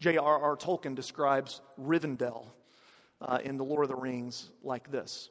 J.R.R. 0.01 0.57
Tolkien 0.57 0.95
describes 0.95 1.61
Rivendell 1.79 2.47
uh, 3.21 3.37
in 3.43 3.57
The 3.57 3.63
Lord 3.63 3.83
of 3.83 3.89
the 3.89 3.95
Rings 3.95 4.49
like 4.63 4.91
this. 4.91 5.29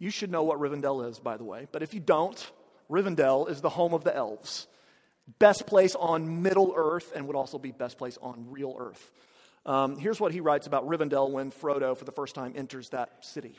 You 0.00 0.10
should 0.10 0.30
know 0.30 0.42
what 0.42 0.58
Rivendell 0.58 1.08
is, 1.08 1.20
by 1.20 1.36
the 1.36 1.44
way, 1.44 1.68
but 1.70 1.84
if 1.84 1.94
you 1.94 2.00
don't, 2.00 2.50
Rivendell 2.90 3.48
is 3.48 3.60
the 3.60 3.68
home 3.68 3.94
of 3.94 4.02
the 4.02 4.14
elves. 4.14 4.66
Best 5.38 5.66
place 5.66 5.94
on 5.94 6.42
Middle 6.42 6.74
Earth 6.76 7.12
and 7.14 7.28
would 7.28 7.36
also 7.36 7.60
be 7.60 7.70
best 7.70 7.96
place 7.96 8.18
on 8.20 8.50
real 8.50 8.74
Earth. 8.76 9.12
Um, 9.64 9.96
here's 9.96 10.18
what 10.18 10.32
he 10.32 10.40
writes 10.40 10.66
about 10.66 10.88
Rivendell 10.88 11.30
when 11.30 11.52
Frodo, 11.52 11.96
for 11.96 12.04
the 12.04 12.10
first 12.10 12.34
time, 12.34 12.54
enters 12.56 12.88
that 12.88 13.24
city. 13.24 13.56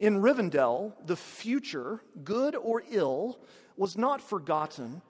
In 0.00 0.22
Rivendell, 0.22 0.94
the 1.04 1.16
future, 1.16 2.00
good 2.24 2.56
or 2.56 2.82
ill, 2.90 3.38
was 3.76 3.98
not 3.98 4.22
forgotten, 4.22 5.02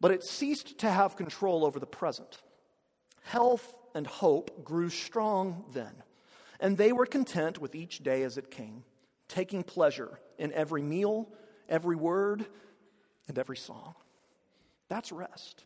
but 0.00 0.10
it 0.10 0.24
ceased 0.24 0.78
to 0.78 0.90
have 0.90 1.16
control 1.16 1.66
over 1.66 1.78
the 1.78 1.86
present. 1.86 2.40
Health 3.24 3.74
and 3.94 4.06
hope 4.06 4.64
grew 4.64 4.90
strong 4.90 5.64
then, 5.72 5.92
and 6.60 6.76
they 6.76 6.92
were 6.92 7.06
content 7.06 7.58
with 7.58 7.74
each 7.74 8.02
day 8.02 8.22
as 8.22 8.38
it 8.38 8.50
came, 8.50 8.84
taking 9.28 9.62
pleasure 9.62 10.18
in 10.38 10.52
every 10.52 10.82
meal, 10.82 11.28
every 11.68 11.96
word, 11.96 12.46
and 13.28 13.38
every 13.38 13.56
song. 13.56 13.94
That's 14.88 15.12
rest. 15.12 15.64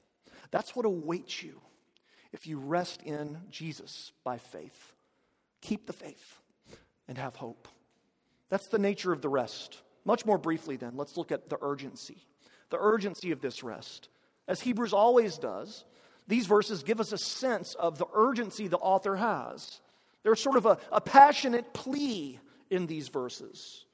That's 0.50 0.76
what 0.76 0.86
awaits 0.86 1.42
you 1.42 1.60
if 2.32 2.46
you 2.46 2.58
rest 2.58 3.02
in 3.02 3.38
Jesus 3.50 4.12
by 4.22 4.38
faith. 4.38 4.94
Keep 5.60 5.86
the 5.86 5.92
faith 5.92 6.38
and 7.08 7.16
have 7.16 7.36
hope. 7.36 7.68
That's 8.48 8.66
the 8.66 8.78
nature 8.78 9.12
of 9.12 9.22
the 9.22 9.28
rest. 9.28 9.80
Much 10.04 10.26
more 10.26 10.38
briefly, 10.38 10.76
then, 10.76 10.92
let's 10.96 11.16
look 11.16 11.32
at 11.32 11.48
the 11.48 11.58
urgency. 11.62 12.26
The 12.70 12.78
urgency 12.78 13.30
of 13.30 13.40
this 13.40 13.62
rest. 13.62 14.08
As 14.46 14.60
Hebrews 14.60 14.92
always 14.92 15.38
does, 15.38 15.84
these 16.26 16.46
verses 16.46 16.82
give 16.82 17.00
us 17.00 17.12
a 17.12 17.18
sense 17.18 17.74
of 17.74 17.98
the 17.98 18.06
urgency 18.14 18.68
the 18.68 18.78
author 18.78 19.16
has. 19.16 19.80
There's 20.22 20.40
sort 20.40 20.56
of 20.56 20.66
a, 20.66 20.78
a 20.90 21.00
passionate 21.00 21.74
plea 21.74 22.38
in 22.70 22.86
these 22.86 23.08
verses. 23.08 23.84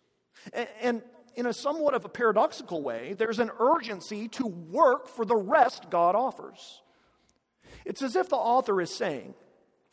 And, 0.53 0.69
and 0.81 1.03
in 1.35 1.47
a 1.47 1.53
somewhat 1.53 1.95
of 1.95 2.05
a 2.05 2.09
paradoxical 2.09 2.83
way, 2.83 3.15
there's 3.15 3.39
an 3.39 3.51
urgency 3.59 4.29
to 4.29 4.47
work 4.47 5.09
for 5.09 5.25
the 5.25 5.37
rest 5.37 5.91
God 5.91 6.15
offers. 6.15 6.83
It's 7.85 8.03
as 8.03 8.17
if 8.17 8.29
the 8.29 8.37
author 8.37 8.81
is 8.81 8.95
saying, 8.95 9.35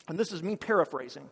and 0.08 0.18
this 0.18 0.32
is 0.32 0.42
me 0.42 0.56
paraphrasing, 0.56 1.28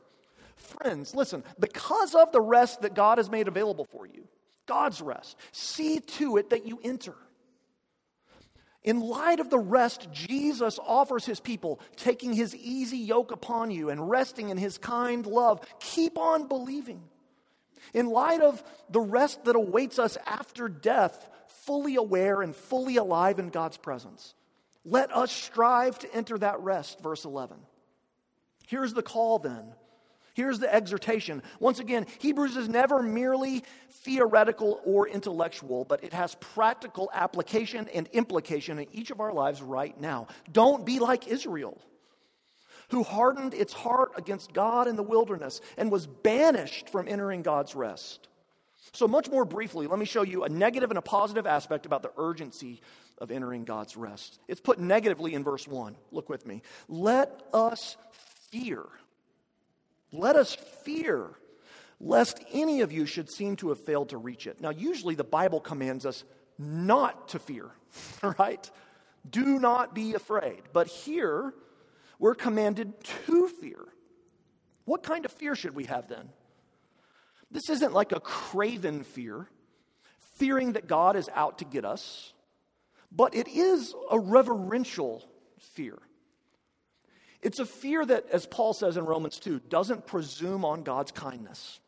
friends, 0.56 1.14
listen, 1.14 1.44
because 1.58 2.14
of 2.14 2.32
the 2.32 2.40
rest 2.40 2.82
that 2.82 2.94
God 2.94 3.18
has 3.18 3.30
made 3.30 3.48
available 3.48 3.84
for 3.84 4.06
you, 4.06 4.26
God's 4.66 5.00
rest, 5.00 5.36
see 5.52 6.00
to 6.00 6.36
it 6.36 6.50
that 6.50 6.66
you 6.66 6.80
enter. 6.82 7.14
In 8.86 9.00
light 9.00 9.40
of 9.40 9.50
the 9.50 9.58
rest 9.58 10.08
Jesus 10.12 10.78
offers 10.78 11.26
his 11.26 11.40
people, 11.40 11.80
taking 11.96 12.32
his 12.32 12.54
easy 12.54 12.98
yoke 12.98 13.32
upon 13.32 13.72
you 13.72 13.90
and 13.90 14.08
resting 14.08 14.48
in 14.48 14.56
his 14.56 14.78
kind 14.78 15.26
love, 15.26 15.60
keep 15.80 16.16
on 16.16 16.46
believing. 16.46 17.02
In 17.92 18.06
light 18.06 18.40
of 18.40 18.62
the 18.88 19.00
rest 19.00 19.44
that 19.44 19.56
awaits 19.56 19.98
us 19.98 20.16
after 20.24 20.68
death, 20.68 21.28
fully 21.48 21.96
aware 21.96 22.42
and 22.42 22.54
fully 22.54 22.96
alive 22.96 23.40
in 23.40 23.48
God's 23.48 23.76
presence, 23.76 24.34
let 24.84 25.14
us 25.14 25.32
strive 25.32 25.98
to 25.98 26.14
enter 26.14 26.38
that 26.38 26.60
rest, 26.60 27.00
verse 27.00 27.24
11. 27.24 27.56
Here's 28.68 28.94
the 28.94 29.02
call 29.02 29.40
then 29.40 29.72
Here's 30.36 30.58
the 30.58 30.72
exhortation. 30.72 31.42
Once 31.60 31.78
again, 31.78 32.04
Hebrews 32.18 32.58
is 32.58 32.68
never 32.68 33.02
merely 33.02 33.64
theoretical 33.90 34.82
or 34.84 35.08
intellectual, 35.08 35.86
but 35.86 36.04
it 36.04 36.12
has 36.12 36.34
practical 36.34 37.10
application 37.14 37.88
and 37.94 38.06
implication 38.12 38.78
in 38.78 38.86
each 38.92 39.10
of 39.10 39.20
our 39.20 39.32
lives 39.32 39.62
right 39.62 39.98
now. 39.98 40.26
Don't 40.52 40.84
be 40.84 40.98
like 40.98 41.26
Israel, 41.26 41.80
who 42.90 43.02
hardened 43.02 43.54
its 43.54 43.72
heart 43.72 44.12
against 44.18 44.52
God 44.52 44.88
in 44.88 44.96
the 44.96 45.02
wilderness 45.02 45.62
and 45.78 45.90
was 45.90 46.06
banished 46.06 46.90
from 46.90 47.08
entering 47.08 47.40
God's 47.40 47.74
rest. 47.74 48.28
So, 48.92 49.08
much 49.08 49.30
more 49.30 49.46
briefly, 49.46 49.86
let 49.86 49.98
me 49.98 50.04
show 50.04 50.20
you 50.20 50.44
a 50.44 50.50
negative 50.50 50.90
and 50.90 50.98
a 50.98 51.02
positive 51.02 51.46
aspect 51.46 51.86
about 51.86 52.02
the 52.02 52.12
urgency 52.18 52.82
of 53.16 53.30
entering 53.30 53.64
God's 53.64 53.96
rest. 53.96 54.38
It's 54.48 54.60
put 54.60 54.78
negatively 54.78 55.32
in 55.32 55.44
verse 55.44 55.66
1. 55.66 55.96
Look 56.12 56.28
with 56.28 56.44
me. 56.44 56.60
Let 56.88 57.42
us 57.54 57.96
fear 58.50 58.84
let 60.16 60.36
us 60.36 60.54
fear, 60.54 61.30
lest 62.00 62.42
any 62.52 62.80
of 62.80 62.92
you 62.92 63.06
should 63.06 63.30
seem 63.30 63.56
to 63.56 63.68
have 63.70 63.80
failed 63.80 64.10
to 64.10 64.18
reach 64.18 64.46
it. 64.46 64.60
Now, 64.60 64.70
usually 64.70 65.14
the 65.14 65.24
Bible 65.24 65.60
commands 65.60 66.06
us 66.06 66.24
not 66.58 67.28
to 67.28 67.38
fear, 67.38 67.70
right? 68.38 68.70
Do 69.28 69.58
not 69.58 69.94
be 69.94 70.14
afraid. 70.14 70.62
But 70.72 70.86
here, 70.86 71.54
we're 72.18 72.34
commanded 72.34 72.92
to 73.26 73.48
fear. 73.48 73.84
What 74.84 75.02
kind 75.02 75.24
of 75.24 75.32
fear 75.32 75.54
should 75.54 75.74
we 75.74 75.84
have 75.84 76.08
then? 76.08 76.28
This 77.50 77.68
isn't 77.70 77.92
like 77.92 78.12
a 78.12 78.20
craven 78.20 79.04
fear, 79.04 79.48
fearing 80.36 80.72
that 80.72 80.86
God 80.86 81.16
is 81.16 81.28
out 81.34 81.58
to 81.58 81.64
get 81.64 81.84
us, 81.84 82.32
but 83.10 83.34
it 83.34 83.48
is 83.48 83.94
a 84.10 84.18
reverential 84.18 85.24
fear. 85.58 85.98
It's 87.46 87.60
a 87.60 87.64
fear 87.64 88.04
that, 88.04 88.28
as 88.32 88.44
Paul 88.44 88.72
says 88.74 88.96
in 88.96 89.04
Romans 89.04 89.38
2, 89.38 89.60
doesn't 89.68 90.04
presume 90.04 90.64
on 90.64 90.82
God's 90.82 91.12
kindness. 91.12 91.78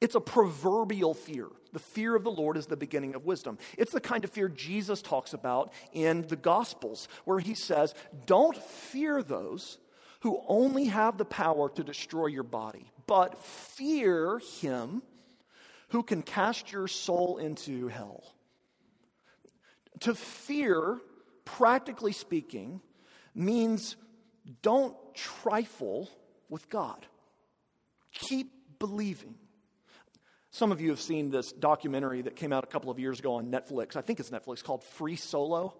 It's 0.00 0.14
a 0.14 0.22
proverbial 0.22 1.12
fear. 1.12 1.48
The 1.74 1.78
fear 1.78 2.16
of 2.16 2.24
the 2.24 2.30
Lord 2.30 2.56
is 2.56 2.64
the 2.64 2.74
beginning 2.74 3.14
of 3.14 3.26
wisdom. 3.26 3.58
It's 3.76 3.92
the 3.92 4.00
kind 4.00 4.24
of 4.24 4.30
fear 4.30 4.48
Jesus 4.48 5.02
talks 5.02 5.34
about 5.34 5.74
in 5.92 6.22
the 6.28 6.36
Gospels, 6.36 7.08
where 7.26 7.40
he 7.40 7.52
says, 7.52 7.94
Don't 8.24 8.56
fear 8.56 9.22
those 9.22 9.76
who 10.20 10.40
only 10.48 10.86
have 10.86 11.18
the 11.18 11.26
power 11.26 11.68
to 11.68 11.84
destroy 11.84 12.28
your 12.28 12.42
body, 12.42 12.90
but 13.06 13.36
fear 13.36 14.38
him 14.62 15.02
who 15.90 16.02
can 16.02 16.22
cast 16.22 16.72
your 16.72 16.88
soul 16.88 17.36
into 17.36 17.88
hell. 17.88 18.24
To 20.00 20.14
fear, 20.14 21.02
practically 21.44 22.12
speaking, 22.12 22.80
means 23.34 23.96
don't 24.62 24.96
trifle 25.14 26.08
with 26.48 26.68
God. 26.68 27.06
Keep 28.12 28.78
believing. 28.78 29.34
Some 30.50 30.70
of 30.70 30.80
you 30.80 30.90
have 30.90 31.00
seen 31.00 31.30
this 31.30 31.50
documentary 31.52 32.22
that 32.22 32.36
came 32.36 32.52
out 32.52 32.62
a 32.62 32.66
couple 32.66 32.90
of 32.90 32.98
years 32.98 33.18
ago 33.20 33.34
on 33.34 33.50
Netflix. 33.50 33.96
I 33.96 34.02
think 34.02 34.20
it's 34.20 34.30
Netflix 34.30 34.62
called 34.62 34.84
Free 34.84 35.16
Solo. 35.16 35.74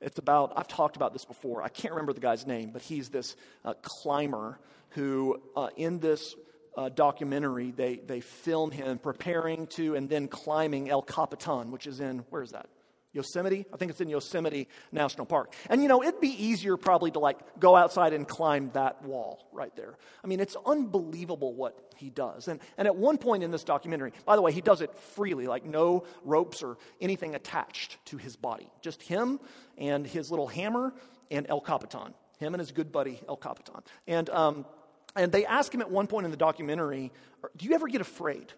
It's 0.00 0.18
about, 0.18 0.52
I've 0.56 0.68
talked 0.68 0.96
about 0.96 1.14
this 1.14 1.24
before. 1.24 1.62
I 1.62 1.70
can't 1.70 1.94
remember 1.94 2.12
the 2.12 2.20
guy's 2.20 2.46
name, 2.46 2.70
but 2.70 2.82
he's 2.82 3.08
this 3.08 3.34
uh, 3.64 3.72
climber 3.80 4.58
who, 4.90 5.40
uh, 5.56 5.68
in 5.76 6.00
this 6.00 6.34
uh, 6.76 6.90
documentary, 6.90 7.70
they, 7.70 7.96
they 7.96 8.20
film 8.20 8.70
him 8.70 8.98
preparing 8.98 9.66
to 9.68 9.94
and 9.94 10.10
then 10.10 10.28
climbing 10.28 10.90
El 10.90 11.00
Capitan, 11.00 11.70
which 11.70 11.86
is 11.86 12.00
in, 12.00 12.24
where 12.28 12.42
is 12.42 12.50
that? 12.50 12.68
Yosemite. 13.14 13.64
I 13.72 13.76
think 13.76 13.90
it's 13.90 14.00
in 14.00 14.08
Yosemite 14.08 14.68
National 14.92 15.24
Park. 15.24 15.54
And 15.70 15.80
you 15.82 15.88
know, 15.88 16.02
it'd 16.02 16.20
be 16.20 16.44
easier 16.44 16.76
probably 16.76 17.12
to 17.12 17.20
like 17.20 17.38
go 17.60 17.76
outside 17.76 18.12
and 18.12 18.26
climb 18.26 18.70
that 18.74 19.02
wall 19.04 19.48
right 19.52 19.74
there. 19.76 19.96
I 20.22 20.26
mean, 20.26 20.40
it's 20.40 20.56
unbelievable 20.66 21.54
what 21.54 21.78
he 21.96 22.10
does. 22.10 22.48
And, 22.48 22.60
and 22.76 22.86
at 22.86 22.96
one 22.96 23.16
point 23.16 23.42
in 23.42 23.50
this 23.50 23.64
documentary, 23.64 24.12
by 24.26 24.36
the 24.36 24.42
way, 24.42 24.52
he 24.52 24.60
does 24.60 24.80
it 24.80 24.94
freely, 24.94 25.46
like 25.46 25.64
no 25.64 26.04
ropes 26.24 26.62
or 26.62 26.76
anything 27.00 27.34
attached 27.34 28.04
to 28.06 28.16
his 28.16 28.36
body. 28.36 28.68
Just 28.82 29.00
him 29.00 29.40
and 29.78 30.06
his 30.06 30.30
little 30.30 30.48
hammer 30.48 30.92
and 31.30 31.46
El 31.48 31.60
Capitan. 31.60 32.14
Him 32.38 32.52
and 32.52 32.60
his 32.60 32.72
good 32.72 32.90
buddy 32.90 33.20
El 33.28 33.36
Capitan. 33.36 33.82
And, 34.08 34.28
um, 34.30 34.66
and 35.14 35.30
they 35.30 35.46
ask 35.46 35.72
him 35.72 35.80
at 35.80 35.90
one 35.90 36.08
point 36.08 36.24
in 36.24 36.32
the 36.32 36.36
documentary, 36.36 37.12
Do 37.56 37.66
you 37.66 37.74
ever 37.74 37.86
get 37.86 38.00
afraid 38.00 38.52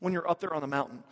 when 0.00 0.12
you're 0.12 0.28
up 0.28 0.40
there 0.40 0.52
on 0.52 0.60
the 0.60 0.68
mountain? 0.68 1.02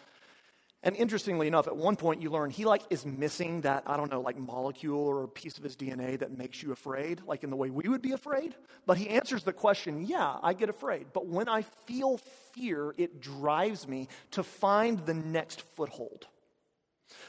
And 0.83 0.97
interestingly 0.97 1.47
enough, 1.47 1.66
at 1.66 1.77
one 1.77 1.97
point 1.97 2.23
you 2.23 2.31
learn 2.31 2.51
he 2.51 2.64
like 2.64 2.83
is 2.88 3.05
missing 3.05 3.61
that, 3.62 3.83
I 3.87 3.99
don't 3.99 4.11
know, 4.11 4.23
like 4.23 4.38
molecule 4.38 4.99
or 4.99 5.29
piece 5.29 5.59
of 5.59 5.64
his 5.64 5.77
DNA 5.77 6.19
that 6.21 6.37
makes 6.37 6.62
you 6.62 6.73
afraid, 6.73 7.21
like 7.27 7.45
in 7.45 7.51
the 7.51 7.57
way 7.57 7.69
we 7.69 7.87
would 7.88 8.01
be 8.01 8.12
afraid. 8.12 8.55
But 8.87 8.97
he 8.97 9.11
answers 9.11 9.43
the 9.43 9.53
question, 9.53 10.07
yeah, 10.07 10.38
I 10.43 10.55
get 10.55 10.71
afraid. 10.71 11.09
But 11.12 11.27
when 11.27 11.49
I 11.49 11.62
feel 11.62 12.19
fear, 12.55 12.95
it 12.97 13.21
drives 13.21 13.87
me 13.87 14.09
to 14.31 14.43
find 14.43 15.05
the 15.05 15.12
next 15.12 15.61
foothold. 15.61 16.27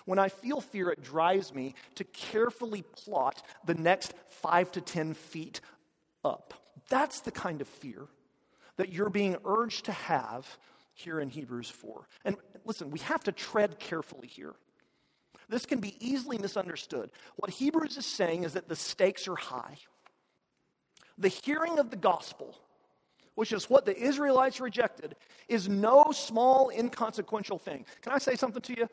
When 0.05 0.19
I 0.19 0.29
feel 0.29 0.61
fear, 0.61 0.89
it 0.89 1.03
drives 1.03 1.53
me 1.53 1.75
to 1.95 2.05
carefully 2.05 2.83
plot 2.83 3.43
the 3.65 3.73
next 3.73 4.13
five 4.27 4.71
to 4.73 4.81
10 4.81 5.13
feet 5.13 5.59
up. 6.23 6.53
That's 6.89 7.21
the 7.21 7.31
kind 7.31 7.59
of 7.59 7.67
fear 7.67 8.07
that 8.77 8.93
you're 8.93 9.09
being 9.09 9.35
urged 9.43 9.85
to 9.85 9.91
have 9.91 10.57
here 10.93 11.19
in 11.19 11.29
Hebrews 11.29 11.69
4. 11.69 12.07
And 12.25 12.37
listen, 12.65 12.91
we 12.91 12.99
have 12.99 13.23
to 13.23 13.31
tread 13.31 13.79
carefully 13.79 14.27
here. 14.27 14.53
This 15.49 15.65
can 15.65 15.79
be 15.79 15.95
easily 15.99 16.37
misunderstood. 16.37 17.09
What 17.35 17.51
Hebrews 17.51 17.97
is 17.97 18.05
saying 18.05 18.43
is 18.43 18.53
that 18.53 18.69
the 18.69 18.75
stakes 18.75 19.27
are 19.27 19.35
high. 19.35 19.77
The 21.17 21.27
hearing 21.27 21.77
of 21.77 21.89
the 21.89 21.97
gospel, 21.97 22.57
which 23.35 23.51
is 23.51 23.69
what 23.69 23.85
the 23.85 23.97
Israelites 23.97 24.61
rejected, 24.61 25.15
is 25.49 25.67
no 25.67 26.11
small, 26.13 26.69
inconsequential 26.69 27.59
thing. 27.59 27.85
Can 28.01 28.13
I 28.13 28.17
say 28.17 28.35
something 28.35 28.61
to 28.61 28.77
you? 28.77 28.89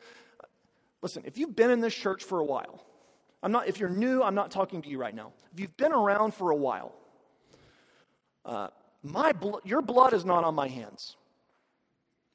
Listen, 1.01 1.23
if 1.25 1.37
you've 1.37 1.55
been 1.55 1.71
in 1.71 1.79
this 1.79 1.95
church 1.95 2.23
for 2.23 2.39
a 2.39 2.45
while, 2.45 2.83
I'm 3.41 3.53
not, 3.53 3.67
if 3.67 3.79
you're 3.79 3.89
new, 3.89 4.21
I'm 4.21 4.35
not 4.35 4.51
talking 4.51 4.81
to 4.81 4.89
you 4.89 4.99
right 4.99 5.15
now. 5.15 5.31
If 5.53 5.59
you've 5.61 5.77
been 5.77 5.93
around 5.93 6.33
for 6.33 6.51
a 6.51 6.55
while, 6.55 6.93
uh, 8.43 8.67
my 9.01 9.31
bl- 9.31 9.59
your 9.63 9.81
blood 9.81 10.13
is 10.13 10.25
not 10.25 10.43
on 10.43 10.55
my 10.55 10.67
hands. 10.67 11.15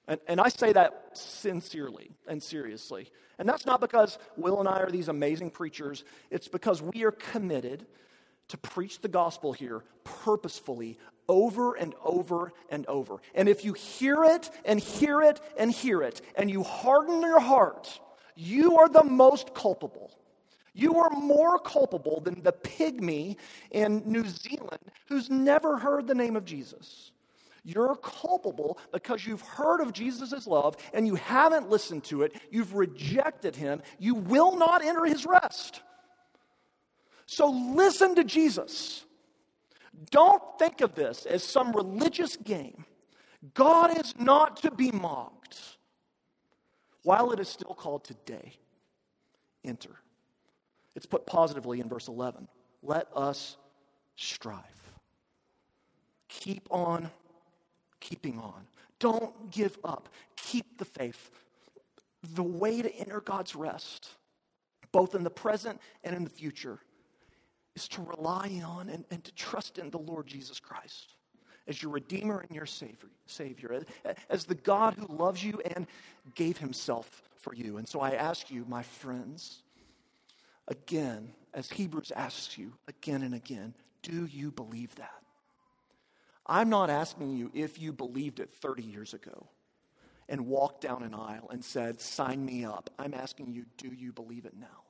And, 0.06 0.20
and 0.26 0.40
I 0.40 0.48
say 0.48 0.72
that 0.72 1.10
sincerely 1.14 2.10
and 2.28 2.42
seriously. 2.42 3.10
And 3.38 3.48
that's 3.48 3.66
not 3.66 3.80
because 3.80 4.18
Will 4.36 4.60
and 4.60 4.68
I 4.68 4.80
are 4.80 4.90
these 4.90 5.08
amazing 5.08 5.50
preachers, 5.50 6.04
it's 6.30 6.48
because 6.48 6.82
we 6.82 7.04
are 7.04 7.12
committed 7.12 7.86
to 8.48 8.58
preach 8.58 9.00
the 9.00 9.08
gospel 9.08 9.52
here 9.52 9.82
purposefully 10.04 10.98
over 11.28 11.74
and 11.74 11.94
over 12.04 12.52
and 12.68 12.86
over. 12.86 13.16
And 13.34 13.48
if 13.48 13.64
you 13.64 13.72
hear 13.72 14.24
it 14.24 14.50
and 14.64 14.78
hear 14.78 15.22
it 15.22 15.40
and 15.56 15.70
hear 15.70 16.02
it 16.02 16.20
and 16.36 16.50
you 16.50 16.62
harden 16.62 17.22
your 17.22 17.40
heart, 17.40 17.98
you 18.36 18.76
are 18.78 18.88
the 18.88 19.04
most 19.04 19.54
culpable. 19.54 20.10
You 20.74 20.98
are 20.98 21.10
more 21.10 21.58
culpable 21.58 22.20
than 22.20 22.42
the 22.42 22.52
pygmy 22.52 23.36
in 23.70 24.02
New 24.04 24.26
Zealand 24.26 24.80
who's 25.08 25.30
never 25.30 25.78
heard 25.78 26.06
the 26.06 26.14
name 26.14 26.36
of 26.36 26.44
Jesus. 26.44 27.12
You're 27.64 27.96
culpable 27.96 28.78
because 28.92 29.26
you've 29.26 29.40
heard 29.40 29.80
of 29.80 29.92
Jesus' 29.92 30.46
love 30.46 30.76
and 30.92 31.06
you 31.06 31.14
haven't 31.14 31.70
listened 31.70 32.04
to 32.04 32.22
it. 32.22 32.34
You've 32.50 32.74
rejected 32.74 33.56
him. 33.56 33.82
You 33.98 34.14
will 34.14 34.56
not 34.56 34.84
enter 34.84 35.06
his 35.06 35.24
rest. 35.24 35.80
So 37.26 37.48
listen 37.48 38.14
to 38.16 38.24
Jesus. 38.24 39.04
Don't 40.10 40.42
think 40.58 40.82
of 40.82 40.94
this 40.94 41.24
as 41.24 41.42
some 41.42 41.72
religious 41.72 42.36
game. 42.36 42.84
God 43.54 43.98
is 43.98 44.14
not 44.18 44.58
to 44.58 44.70
be 44.70 44.90
mocked. 44.90 45.58
While 47.02 47.32
it 47.32 47.40
is 47.40 47.48
still 47.48 47.74
called 47.74 48.04
today, 48.04 48.54
enter. 49.64 50.00
It's 50.94 51.06
put 51.06 51.26
positively 51.26 51.80
in 51.80 51.88
verse 51.88 52.08
11. 52.08 52.48
Let 52.82 53.08
us 53.14 53.56
strive. 54.16 54.60
Keep 56.28 56.68
on 56.70 57.10
keeping 58.04 58.38
on. 58.38 58.66
Don't 59.00 59.50
give 59.50 59.76
up. 59.82 60.08
Keep 60.36 60.78
the 60.78 60.84
faith. 60.84 61.30
The 62.34 62.42
way 62.42 62.80
to 62.80 62.94
enter 62.96 63.20
God's 63.20 63.56
rest, 63.56 64.10
both 64.92 65.14
in 65.14 65.24
the 65.24 65.30
present 65.30 65.80
and 66.04 66.14
in 66.14 66.22
the 66.22 66.30
future, 66.30 66.78
is 67.74 67.88
to 67.88 68.02
rely 68.02 68.62
on 68.64 68.88
and, 68.88 69.04
and 69.10 69.24
to 69.24 69.34
trust 69.34 69.78
in 69.78 69.90
the 69.90 69.98
Lord 69.98 70.26
Jesus 70.26 70.60
Christ 70.60 71.16
as 71.66 71.82
your 71.82 71.92
Redeemer 71.92 72.40
and 72.40 72.54
your 72.54 72.66
Savior, 72.66 73.08
Savior, 73.26 73.84
as 74.28 74.44
the 74.44 74.54
God 74.54 74.94
who 74.94 75.06
loves 75.06 75.42
you 75.42 75.60
and 75.74 75.86
gave 76.34 76.58
Himself 76.58 77.22
for 77.36 77.54
you. 77.54 77.78
And 77.78 77.88
so 77.88 78.00
I 78.00 78.10
ask 78.12 78.50
you, 78.50 78.64
my 78.68 78.82
friends, 78.82 79.62
again, 80.68 81.32
as 81.54 81.70
Hebrews 81.70 82.12
asks 82.14 82.58
you 82.58 82.72
again 82.86 83.22
and 83.22 83.34
again, 83.34 83.74
do 84.02 84.26
you 84.26 84.50
believe 84.50 84.94
that? 84.96 85.23
I'm 86.46 86.68
not 86.68 86.90
asking 86.90 87.36
you 87.36 87.50
if 87.54 87.80
you 87.80 87.92
believed 87.92 88.40
it 88.40 88.50
30 88.52 88.82
years 88.82 89.14
ago 89.14 89.48
and 90.28 90.46
walked 90.46 90.82
down 90.82 91.02
an 91.02 91.14
aisle 91.14 91.48
and 91.50 91.64
said, 91.64 92.00
Sign 92.00 92.44
me 92.44 92.64
up. 92.64 92.90
I'm 92.98 93.14
asking 93.14 93.52
you, 93.52 93.64
do 93.76 93.88
you 93.88 94.12
believe 94.12 94.44
it 94.44 94.56
now? 94.58 94.84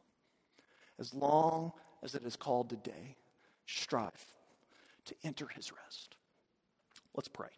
As 0.99 1.15
long 1.15 1.73
as 2.03 2.15
it 2.15 2.25
is 2.25 2.37
called 2.37 2.71
today, 2.71 3.17
strive 3.67 4.25
to 5.07 5.15
enter 5.25 5.47
his 5.49 5.73
rest. 5.73 6.17
Let's 7.15 7.29
pray. 7.29 7.49